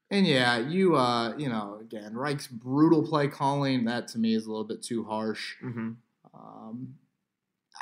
[0.10, 4.46] and yeah, you uh, you know, again, Reich's brutal play calling that to me is
[4.46, 5.56] a little bit too harsh.
[5.60, 5.92] hmm
[6.34, 6.96] Um,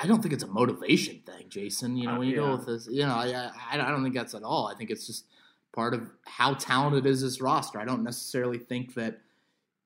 [0.01, 1.97] I don't think it's a motivation thing, Jason.
[1.97, 2.41] You know, Uh, when you yeah.
[2.41, 4.67] go with this, you know, I, I I don't think that's at all.
[4.67, 5.25] I think it's just
[5.73, 7.79] part of how talented is this roster.
[7.79, 9.21] I don't necessarily think that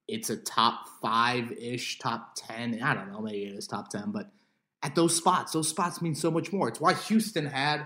[0.08, 2.82] it's a top five ish, top ten.
[2.84, 4.32] I don't know, maybe it is top ten, but
[4.84, 6.68] at those spots, those spots mean so much more.
[6.68, 7.86] It's why Houston had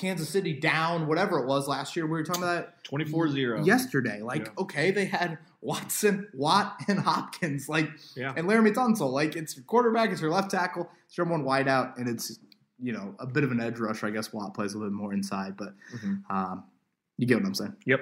[0.00, 2.06] Kansas City down, whatever it was last year.
[2.06, 3.66] We were talking about that 24-0.
[3.66, 4.22] yesterday.
[4.22, 4.52] Like, Yeah.
[4.62, 7.68] okay, they had Watson, Watt, and Hopkins.
[7.68, 8.32] Like, Yeah.
[8.36, 9.12] and Laremy Tunsil.
[9.12, 12.38] Like, it's your quarterback, it's your left tackle, it's your one wide out, and it's
[12.82, 14.06] you know a bit of an edge rusher.
[14.06, 16.22] I guess Watt plays a little bit more inside, but Mhm.
[16.30, 16.64] um,
[17.18, 17.76] you get what I'm saying.
[17.84, 18.00] Yep.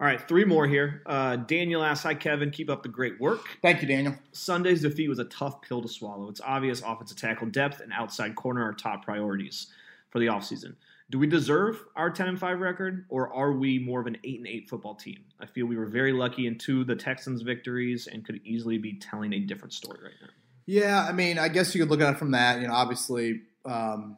[0.00, 1.02] All right, three more here.
[1.06, 4.16] Uh, Daniel asks, "Hi Kevin, keep up the great work." Thank you, Daniel.
[4.32, 6.28] Sunday's defeat was a tough pill to swallow.
[6.28, 9.68] It's obvious offensive tackle depth and outside corner are top priorities
[10.10, 10.74] for the offseason.
[11.12, 14.38] Do we deserve our 10 and 5 record, or are we more of an 8
[14.38, 15.18] and 8 football team?
[15.38, 18.78] I feel we were very lucky in two of the Texans' victories and could easily
[18.78, 20.28] be telling a different story right now.
[20.64, 22.62] Yeah, I mean, I guess you could look at it from that.
[22.62, 24.16] You know, obviously, um,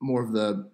[0.00, 0.72] more of the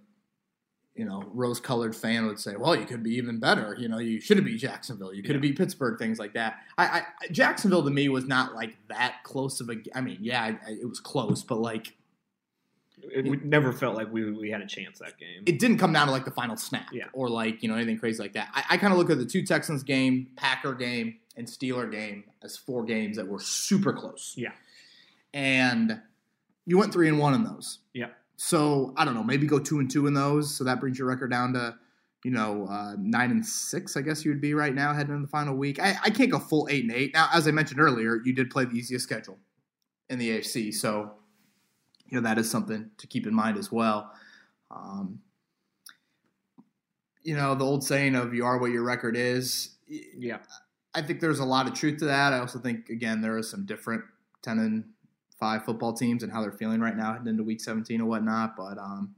[0.98, 3.76] you know, rose colored fan would say, well, you could be even better.
[3.78, 5.14] You know, you should have beat Jacksonville.
[5.14, 5.50] You could have yeah.
[5.50, 6.56] beat Pittsburgh, things like that.
[6.76, 9.76] I, I, Jacksonville to me was not like that close of a.
[9.94, 11.94] I mean, yeah, it was close, but like.
[13.12, 15.42] It, it never felt like we, we had a chance that game.
[15.46, 17.04] It didn't come down to like the final snap yeah.
[17.12, 18.48] or like, you know, anything crazy like that.
[18.54, 22.24] I, I kind of look at the two Texans game, Packer game, and Steeler game
[22.42, 24.34] as four games that were super close.
[24.36, 24.52] Yeah.
[25.32, 26.00] And
[26.66, 27.78] you went three and one in those.
[27.94, 28.08] Yeah.
[28.36, 30.54] So I don't know, maybe go two and two in those.
[30.54, 31.76] So that brings your record down to,
[32.24, 33.96] you know, uh, nine and six.
[33.96, 35.80] I guess you would be right now heading into the final week.
[35.80, 37.12] I, I can't go full eight and eight.
[37.14, 39.38] Now, as I mentioned earlier, you did play the easiest schedule
[40.08, 41.12] in the AFC, so
[42.08, 44.12] you know that is something to keep in mind as well.
[44.70, 45.20] Um,
[47.22, 50.38] you know the old saying of "you are what your record is." Yeah,
[50.94, 52.32] I think there's a lot of truth to that.
[52.32, 54.04] I also think again there are some different
[54.42, 54.84] ten and
[55.38, 58.56] five football teams and how they're feeling right now heading into week 17 and whatnot.
[58.56, 59.14] But um,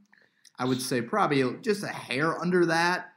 [0.57, 3.13] I would say probably just a hair under that.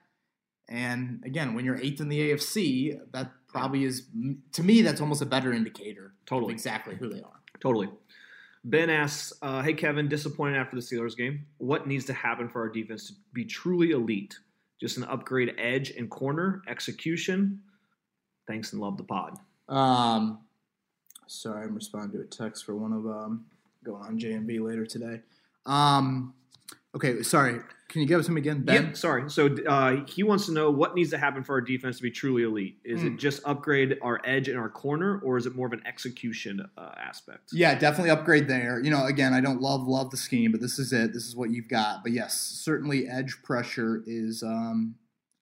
[0.69, 4.07] And again, when you're eighth in the AFC, that probably is
[4.53, 6.15] to me that's almost a better indicator.
[6.25, 7.41] Totally, exactly who they are.
[7.61, 7.89] Totally.
[8.65, 11.47] Ben asks, uh, "Hey Kevin, disappointed after the Steelers game.
[11.59, 14.39] What needs to happen for our defense to be truly elite?
[14.81, 17.63] Just an upgrade edge and corner execution.
[18.47, 19.39] Thanks and love the pod."
[19.69, 20.39] Um,
[21.27, 23.47] Sorry, I'm responding to a text for one of um,
[23.83, 25.21] going on JMV later today.
[25.67, 26.35] Um,
[26.95, 27.61] okay, sorry.
[27.89, 28.87] Can you give us to me again, Ben?
[28.87, 29.31] Yeah, sorry.
[29.31, 32.11] So uh, he wants to know what needs to happen for our defense to be
[32.11, 32.79] truly elite.
[32.85, 33.07] Is mm.
[33.07, 33.17] it hmm.
[33.17, 36.91] just upgrade our edge and our corner, or is it more of an execution uh,
[36.97, 37.51] aspect?
[37.53, 38.81] Yeah, definitely upgrade there.
[38.83, 41.13] You know, again, I don't love love the scheme, but this is it.
[41.13, 42.03] This is what you've got.
[42.03, 44.43] But yes, certainly edge pressure is.
[44.43, 44.97] Um,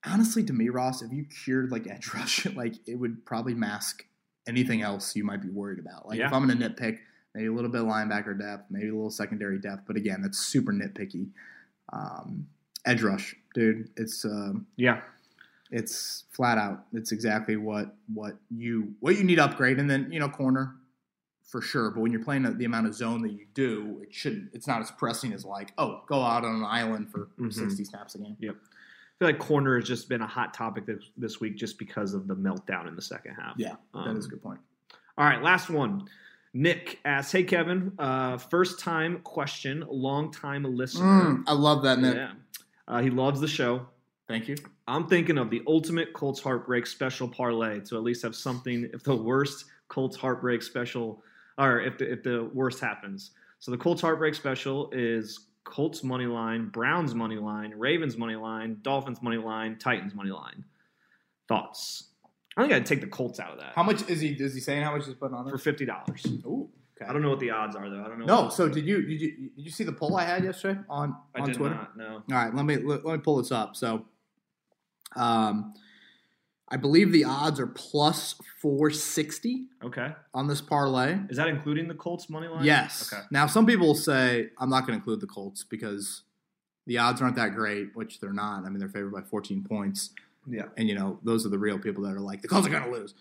[0.05, 4.05] honestly, to me, Ross, if you cured like edge rush, like it would probably mask
[4.48, 6.09] anything else you might be worried about.
[6.09, 6.26] Like yeah.
[6.26, 6.98] if I'm going to nitpick,
[7.35, 10.39] maybe a little bit of linebacker depth, maybe a little secondary depth, but again, that's
[10.39, 11.28] super nitpicky.
[11.93, 12.47] Um,
[12.87, 15.01] edge rush, dude, it's uh, yeah,
[15.70, 16.85] it's flat out.
[16.93, 20.76] It's exactly what what you what you need to upgrade, and then you know corner
[21.43, 21.91] for sure.
[21.91, 24.51] But when you're playing the amount of zone that you do, it shouldn't.
[24.55, 27.51] It's not as pressing as like oh, go out on an island for mm-hmm.
[27.51, 28.37] 60 snaps a game.
[28.41, 28.57] Yep
[29.22, 32.14] I feel like corner has just been a hot topic this, this week just because
[32.14, 33.55] of the meltdown in the second half.
[33.57, 34.59] Yeah, um, that is a good point.
[35.16, 36.09] All right, last one.
[36.55, 41.05] Nick asks, "Hey Kevin, uh, first time question, long time listener.
[41.05, 42.14] Mm, I love that, Nick.
[42.14, 42.32] Yeah,
[42.88, 43.86] uh, he loves the show.
[44.28, 44.57] Thank you.
[44.86, 49.03] I'm thinking of the ultimate Colts heartbreak special parlay to at least have something if
[49.03, 51.22] the worst Colts heartbreak special,
[51.59, 53.32] or if the, if the worst happens.
[53.59, 58.78] So the Colts heartbreak special is Colts money line, Browns money line, Ravens money line,
[58.82, 60.64] Dolphins money line, Titans money line.
[61.48, 62.11] Thoughts?
[62.57, 63.72] I think I'd take the Colts out of that.
[63.74, 64.28] How much is he?
[64.30, 65.53] Is he saying how much he's putting on there?
[65.53, 66.24] For fifty dollars.
[66.44, 66.68] Ooh.
[66.96, 67.09] Okay.
[67.09, 68.03] I don't know what the odds are though.
[68.05, 68.26] I don't know.
[68.26, 68.48] No.
[68.50, 71.53] So did you did you did you see the poll I had yesterday on on
[71.53, 71.74] Twitter?
[71.74, 72.14] Not, no.
[72.14, 72.55] All right.
[72.55, 73.74] Let me let, let me pull this up.
[73.76, 74.07] So,
[75.16, 75.72] um,
[76.72, 79.66] I believe the odds are plus 460.
[79.84, 80.09] Okay.
[80.32, 81.18] On this parlay.
[81.28, 82.64] Is that including the Colts money line?
[82.64, 83.12] Yes.
[83.12, 83.22] Okay.
[83.30, 86.22] Now, some people say, I'm not going to include the Colts because
[86.86, 88.64] the odds aren't that great, which they're not.
[88.64, 90.14] I mean, they're favored by 14 points.
[90.49, 90.66] Yeah.
[90.76, 92.84] And, you know, those are the real people that are like, the Colts are going
[92.84, 93.14] to lose.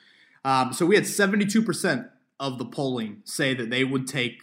[0.44, 2.10] Um, so we had 72%
[2.40, 4.42] of the polling say that they would take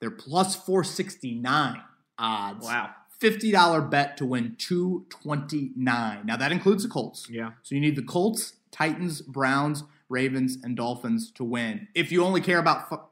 [0.00, 1.82] their plus 469
[2.18, 2.64] odds.
[2.64, 2.90] Wow.
[3.20, 6.24] $50 bet to win 229.
[6.24, 7.26] Now that includes the Colts.
[7.28, 7.52] Yeah.
[7.62, 11.88] So you need the Colts, Titans, Browns, Ravens, and Dolphins to win.
[11.94, 13.10] If you only care about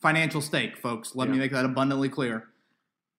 [0.00, 1.32] financial stake, folks, let yeah.
[1.32, 2.48] me make that abundantly clear.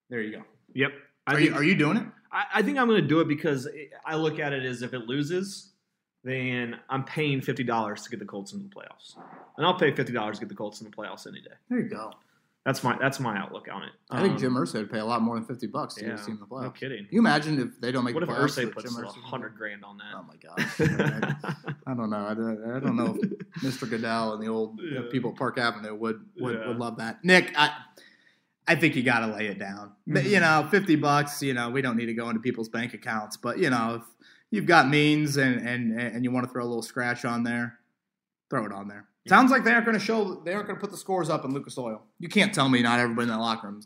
[0.10, 0.44] There you go.
[0.74, 0.91] Yep.
[1.28, 2.06] Are, you, are you doing it?
[2.34, 3.68] I, I think I'm going to do it because
[4.06, 5.72] I look at it as if it loses,
[6.24, 9.16] then I'm paying $50 to get the Colts into the playoffs.
[9.58, 11.52] And I'll pay $50 to get the Colts in the playoffs any day.
[11.70, 12.12] There you go.
[12.66, 13.90] That's my that's my outlook on it.
[14.10, 16.12] I think Jim um, Irsay would pay a lot more than fifty bucks to yeah,
[16.12, 16.64] get a team in the playoffs.
[16.64, 17.08] No kidding.
[17.12, 18.56] You imagine if they don't make what the playoffs?
[18.56, 20.14] What if Irsay puts hundred grand on that?
[20.16, 20.80] Oh my gosh!
[21.86, 22.26] I, don't know.
[22.26, 23.30] I don't, I don't know if
[23.64, 23.90] Mr.
[23.90, 24.92] Goodell and the old yeah.
[24.92, 26.70] you know, people at Park Avenue would would, yeah.
[26.70, 27.22] would love that.
[27.26, 27.74] Nick, I
[28.68, 29.91] I think you got to lay it down.
[30.07, 30.28] Mm-hmm.
[30.28, 31.41] You know, fifty bucks.
[31.41, 34.03] You know, we don't need to go into people's bank accounts, but you know, if
[34.51, 37.80] you've got means and and and you want to throw a little scratch on there,
[38.49, 39.07] throw it on there.
[39.28, 40.41] Sounds like they aren't going to show.
[40.43, 42.03] They aren't going to put the scores up in Lucas Oil.
[42.20, 43.82] You can't tell me not everybody in that locker room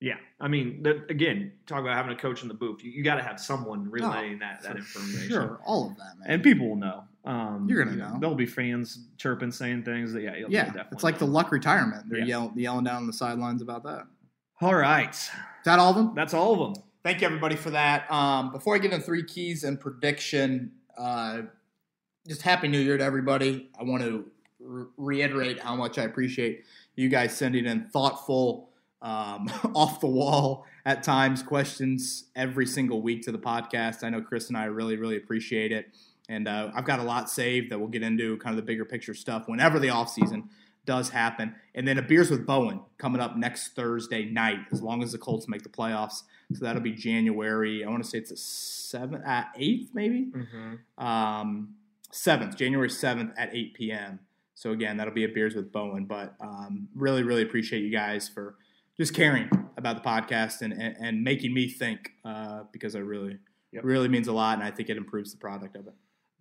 [0.00, 2.82] Yeah, I mean, the, again, talk about having a coach in the booth.
[2.82, 5.28] You, you got to have someone relaying oh, that that information.
[5.28, 6.30] Sure, all of that, man.
[6.30, 7.04] And people will know.
[7.26, 8.12] Um, You're gonna you know.
[8.14, 8.20] know.
[8.20, 10.84] There'll be fans chirping, saying things that yeah, yeah.
[10.92, 11.26] It's like know.
[11.26, 12.04] the luck retirement.
[12.08, 12.26] They're yeah.
[12.26, 14.06] yelling, yelling down on the sidelines about that.
[14.60, 15.30] All right, is
[15.64, 16.12] that all of them?
[16.14, 16.84] That's all of them.
[17.02, 18.10] Thank you everybody for that.
[18.10, 21.42] Um, before I get into three keys and prediction, uh,
[22.28, 23.70] just happy New Year to everybody.
[23.78, 24.24] I want to
[24.60, 26.64] re- reiterate how much I appreciate
[26.94, 28.70] you guys sending in thoughtful
[29.02, 34.02] um, off the wall at times questions every single week to the podcast.
[34.04, 35.88] I know Chris and I really, really appreciate it.
[36.28, 38.84] And uh, I've got a lot saved that we'll get into kind of the bigger
[38.84, 40.48] picture stuff whenever the offseason
[40.84, 41.54] does happen.
[41.74, 45.18] And then a Beers with Bowen coming up next Thursday night, as long as the
[45.18, 46.22] Colts make the playoffs.
[46.52, 50.30] So that'll be January, I want to say it's a seventh, uh, eighth maybe?
[50.32, 51.04] Mm-hmm.
[51.04, 51.74] Um,
[52.12, 54.20] 7th, January 7th at 8 p.m.
[54.54, 56.06] So again, that'll be a Beers with Bowen.
[56.06, 58.56] But um, really, really appreciate you guys for–
[58.96, 63.38] just caring about the podcast and, and, and making me think uh, because I really,
[63.72, 63.84] yep.
[63.84, 64.58] really means a lot.
[64.58, 65.94] And I think it improves the product of it.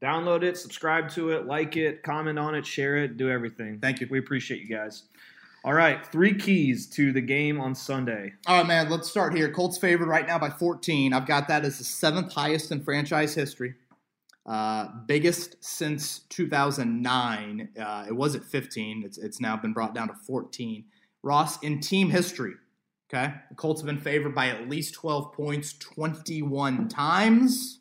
[0.05, 3.79] Download it, subscribe to it, like it, comment on it, share it, do everything.
[3.79, 4.07] Thank you.
[4.07, 5.05] We appreciate you guys.
[5.63, 8.33] All right, three keys to the game on Sunday.
[8.45, 9.51] All right, man, let's start here.
[9.51, 11.11] Colts favored right now by 14.
[11.11, 13.73] I've got that as the seventh highest in franchise history.
[14.45, 17.69] Uh, biggest since 2009.
[17.75, 19.01] Uh, it was at 15.
[19.03, 20.85] It's, it's now been brought down to 14.
[21.23, 22.53] Ross, in team history,
[23.11, 27.79] okay, the Colts have been favored by at least 12 points 21 times.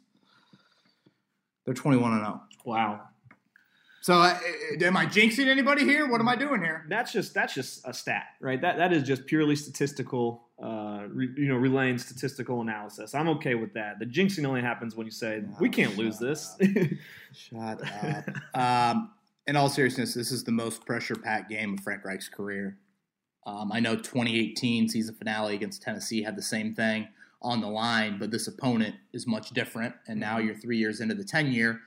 [1.64, 2.42] They're 21 and 0.
[2.64, 3.00] Wow.
[4.04, 4.38] So, uh,
[4.82, 6.06] am I jinxing anybody here?
[6.06, 6.84] What am I doing here?
[6.90, 8.60] That's just that's just a stat, right?
[8.60, 13.14] That that is just purely statistical, uh, re, you know, relaying statistical analysis.
[13.14, 13.98] I'm okay with that.
[13.98, 16.54] The jinxing only happens when you say oh, we can't lose this.
[17.32, 18.28] shut up.
[18.54, 19.12] Um,
[19.46, 22.76] in all seriousness, this is the most pressure-packed game of Frank Reich's career.
[23.46, 27.08] Um, I know 2018 season finale against Tennessee had the same thing
[27.44, 29.94] on the line, but this opponent is much different.
[30.08, 30.46] And now mm-hmm.
[30.46, 31.80] you're three years into the 10 year,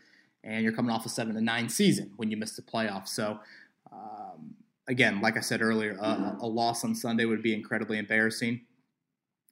[0.43, 3.09] and you're coming off a seven to nine season when you missed the playoffs.
[3.09, 3.39] So,
[3.91, 4.55] um,
[4.87, 8.61] again, like I said earlier, a, a loss on Sunday would be incredibly embarrassing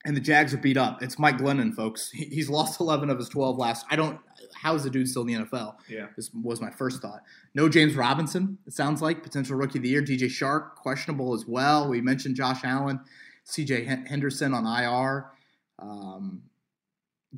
[0.05, 1.01] and the Jags are beat up.
[1.01, 2.11] It's Mike Glennon, folks.
[2.11, 3.85] He's lost 11 of his 12 last.
[3.89, 4.19] I don't.
[4.53, 5.75] How is the dude still in the NFL?
[5.89, 7.23] Yeah, this was my first thought.
[7.55, 8.59] No James Robinson.
[8.67, 10.01] It sounds like potential rookie of the year.
[10.01, 11.89] DJ Chark, questionable as well.
[11.89, 12.99] We mentioned Josh Allen,
[13.43, 13.85] C.J.
[14.07, 15.31] Henderson on IR.
[15.79, 16.43] Um,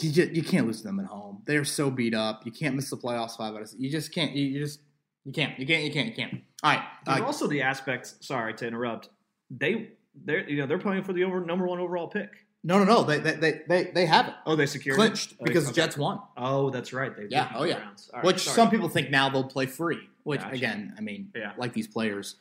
[0.02, 1.42] you, just, you can't lose them at home.
[1.46, 2.46] They're so beat up.
[2.46, 3.70] You can't miss the playoffs five out of.
[3.78, 4.34] You just can't.
[4.34, 4.80] You, just
[5.26, 5.58] you can't.
[5.60, 5.84] You can't.
[5.84, 6.08] You can't.
[6.08, 6.42] You can't.
[6.64, 6.84] All right.
[7.06, 8.16] There's uh, also the aspects.
[8.22, 9.10] Sorry to interrupt.
[9.50, 9.90] They
[10.26, 12.30] they're you know they're playing for the over number one overall pick.
[12.64, 13.04] No, no, no.
[13.04, 14.34] They they they they, have it.
[14.46, 15.38] Oh, they secured clinched it?
[15.44, 15.72] because okay.
[15.72, 16.20] the Jets won.
[16.36, 17.16] Oh, that's right.
[17.16, 17.52] They yeah.
[17.56, 17.80] Oh, yeah.
[18.14, 18.56] Right, which sorry.
[18.56, 20.00] some people think now they'll play free.
[20.24, 20.56] Which gotcha.
[20.56, 21.54] again, I mean, yeah.
[21.58, 22.36] like these players,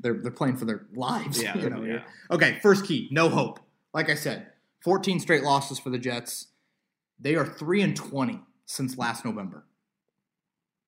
[0.00, 1.40] they're they're playing for their lives.
[1.42, 1.56] Yeah.
[1.56, 1.84] You know?
[1.84, 2.02] yeah.
[2.30, 2.58] Okay.
[2.60, 3.60] First key, no hope.
[3.94, 4.48] Like I said,
[4.82, 6.48] 14 straight losses for the Jets.
[7.18, 9.64] They are three and 20 since last November.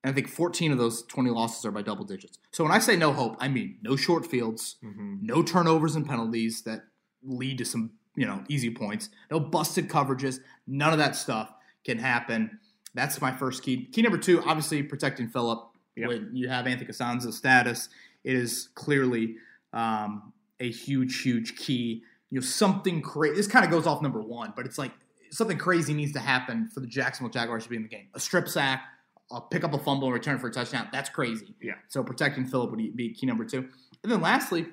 [0.03, 2.39] And I think 14 of those 20 losses are by double digits.
[2.53, 5.17] So when I say no hope, I mean no short fields, mm-hmm.
[5.23, 6.85] no turnovers and penalties that
[7.23, 9.09] lead to some you know, easy points.
[9.31, 10.41] No busted coverages.
[10.67, 11.53] None of that stuff
[11.85, 12.59] can happen.
[12.95, 13.87] That's my first key.
[13.87, 15.61] Key number two, obviously protecting Philip.
[15.97, 16.09] Yep.
[16.09, 17.89] When you have Anthony Castonzo's status,
[18.25, 19.37] it is clearly
[19.73, 22.03] um, a huge, huge key.
[22.31, 23.37] You know, something crazy.
[23.37, 24.93] This kind of goes off number one, but it's like
[25.31, 28.09] something crazy needs to happen for the Jacksonville Jaguars to be in the game.
[28.15, 28.83] A strip sack,
[29.31, 30.89] a pick up a fumble and return for a touchdown.
[30.93, 31.55] That's crazy.
[31.61, 31.75] Yeah.
[31.89, 33.69] So protecting Philip would be key number two.
[34.03, 34.67] And then lastly,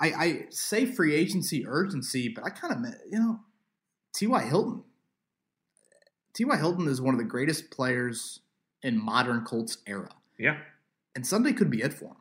[0.00, 3.40] I, I say free agency urgency, but I kind of, meant, you know,
[4.14, 4.42] T.Y.
[4.44, 4.82] Hilton.
[6.34, 6.56] T.Y.
[6.56, 8.40] Hilton is one of the greatest players
[8.82, 10.10] in modern Colts era.
[10.38, 10.56] Yeah.
[11.14, 12.19] And Sunday could be it for him.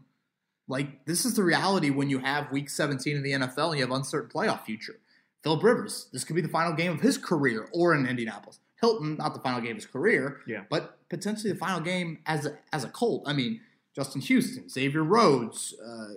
[0.70, 3.86] Like, this is the reality when you have week 17 in the NFL and you
[3.86, 5.00] have uncertain playoff future.
[5.44, 8.60] Philip Rivers, this could be the final game of his career or in Indianapolis.
[8.80, 10.64] Hilton, not the final game of his career, yeah.
[10.70, 13.24] but potentially the final game as a, as a Colt.
[13.26, 13.62] I mean,
[13.96, 16.14] Justin Houston, Xavier Rhodes, uh,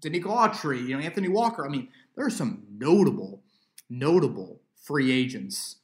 [0.00, 1.64] Denico Autry, you know, Anthony Walker.
[1.64, 3.42] I mean, there are some notable,
[3.88, 5.76] notable free agents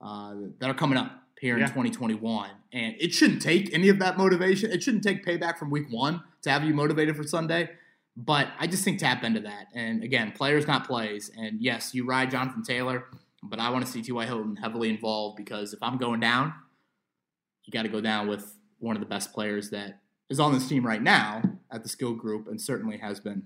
[0.00, 2.50] uh, that are coming up here in 2021.
[2.72, 4.70] And it shouldn't take any of that motivation.
[4.70, 7.70] It shouldn't take payback from week one to have you motivated for Sunday.
[8.16, 9.68] But I just think tap into that.
[9.74, 11.30] And again, players, not plays.
[11.36, 13.04] And yes, you ride Jonathan Taylor,
[13.42, 14.26] but I want to see T.Y.
[14.26, 16.52] Hilton heavily involved because if I'm going down,
[17.64, 20.68] you got to go down with one of the best players that is on this
[20.68, 23.44] team right now at the skill group and certainly has been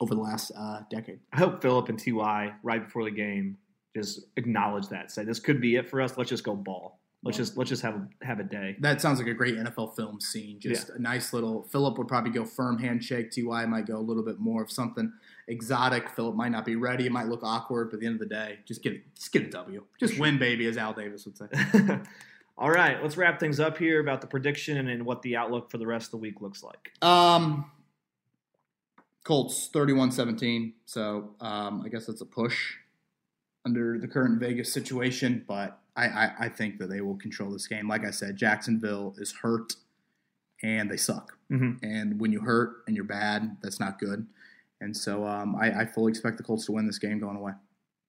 [0.00, 1.20] over the last uh, decade.
[1.32, 3.58] I hope Philip and Ty right before the game
[3.94, 6.16] just acknowledge that, say this could be it for us.
[6.16, 6.98] Let's just go ball.
[7.22, 8.76] let's just let's just have a, have a day.
[8.80, 10.58] That sounds like a great NFL film scene.
[10.58, 10.96] Just yeah.
[10.96, 11.62] a nice little.
[11.64, 13.30] Philip would probably go firm handshake.
[13.30, 15.12] Ty might go a little bit more of something
[15.48, 16.08] exotic.
[16.10, 17.06] Philip might not be ready.
[17.06, 19.32] It might look awkward, but at the end of the day, just get it, just
[19.32, 19.84] get a W.
[20.00, 21.46] Just win, baby, as Al Davis would say.
[22.58, 25.78] All right, let's wrap things up here about the prediction and what the outlook for
[25.78, 26.92] the rest of the week looks like.
[27.02, 27.70] Um,
[29.24, 30.74] Colts 31-17.
[30.84, 32.74] So um, I guess that's a push
[33.64, 37.66] under the current Vegas situation, but I, I, I, think that they will control this
[37.66, 37.88] game.
[37.88, 39.74] Like I said, Jacksonville is hurt
[40.62, 41.36] and they suck.
[41.50, 41.84] Mm-hmm.
[41.84, 44.26] And when you hurt and you're bad, that's not good.
[44.80, 47.52] And so um, I, I, fully expect the Colts to win this game going away.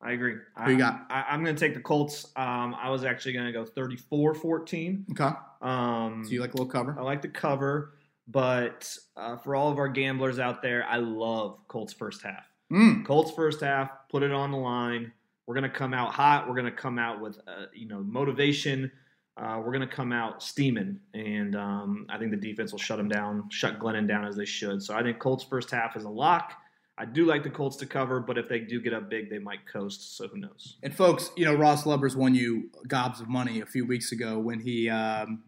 [0.02, 0.36] I agree.
[0.66, 1.06] Who you got?
[1.10, 2.26] I, am going to take the Colts.
[2.36, 5.06] Um, I was actually going to go 34 14.
[5.12, 5.36] Okay.
[5.62, 6.96] Um, so you like a little cover?
[6.98, 7.94] I like the cover,
[8.28, 12.44] but uh, for all of our gamblers out there, I love Colts first half.
[12.72, 13.06] Mm.
[13.06, 15.14] Colts first half, put it on the line.
[15.48, 16.48] We're going to come out hot.
[16.48, 18.92] We're going to come out with, uh, you know, motivation.
[19.36, 22.98] Uh, we're going to come out steaming, and um, I think the defense will shut
[22.98, 24.84] them down, shut Glennon down as they should.
[24.84, 26.54] So I think Colts first half is a lock.
[27.00, 29.40] I do like the Colts to cover, but if they do get up big, they
[29.40, 30.16] might coast.
[30.16, 30.78] So who knows?
[30.84, 34.38] And folks, you know Ross Lubbers won you gobs of money a few weeks ago
[34.38, 35.42] when he, um,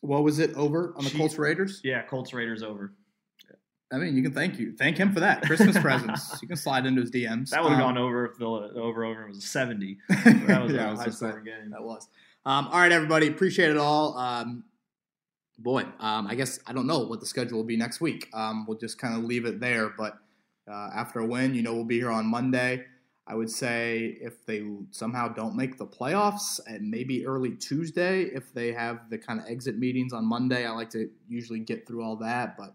[0.00, 1.80] what was it over on the Colts Raiders?
[1.84, 2.92] Yeah, Colts Raiders over.
[3.92, 6.40] I mean, you can thank you thank him for that Christmas presents.
[6.40, 7.50] You can slide into his DMs.
[7.50, 9.98] That would have um, gone over if the over over was a seventy.
[10.08, 11.70] That was yeah, a high score game.
[11.70, 12.08] That was.
[12.44, 14.16] Um, all right, everybody, appreciate it all.
[14.16, 14.64] Um,
[15.58, 18.28] boy, um, I guess I don't know what the schedule will be next week.
[18.32, 20.18] Um, we'll just kind of leave it there, but
[20.70, 21.54] uh, after a win.
[21.54, 22.84] You know, we'll be here on Monday.
[23.26, 28.52] I would say if they somehow don't make the playoffs, and maybe early Tuesday, if
[28.52, 32.02] they have the kind of exit meetings on Monday, I like to usually get through
[32.02, 32.74] all that, but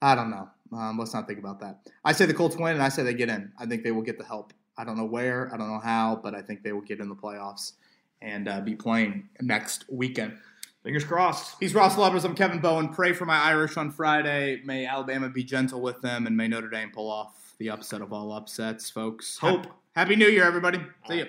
[0.00, 0.48] I don't know.
[0.72, 1.80] Um, let's not think about that.
[2.04, 3.52] I say the Colts win, and I say they get in.
[3.58, 4.52] I think they will get the help.
[4.76, 7.08] I don't know where, I don't know how, but I think they will get in
[7.08, 7.72] the playoffs
[8.22, 10.38] and uh, be playing next weekend.
[10.84, 11.56] Fingers crossed.
[11.58, 12.24] He's Ross Lubbers.
[12.24, 12.90] I'm Kevin Bowen.
[12.90, 14.62] Pray for my Irish on Friday.
[14.64, 18.12] May Alabama be gentle with them, and may Notre Dame pull off the upset of
[18.12, 19.36] all upsets, folks.
[19.38, 19.66] Hope.
[19.96, 20.80] Happy New Year, everybody.
[21.08, 21.26] See you.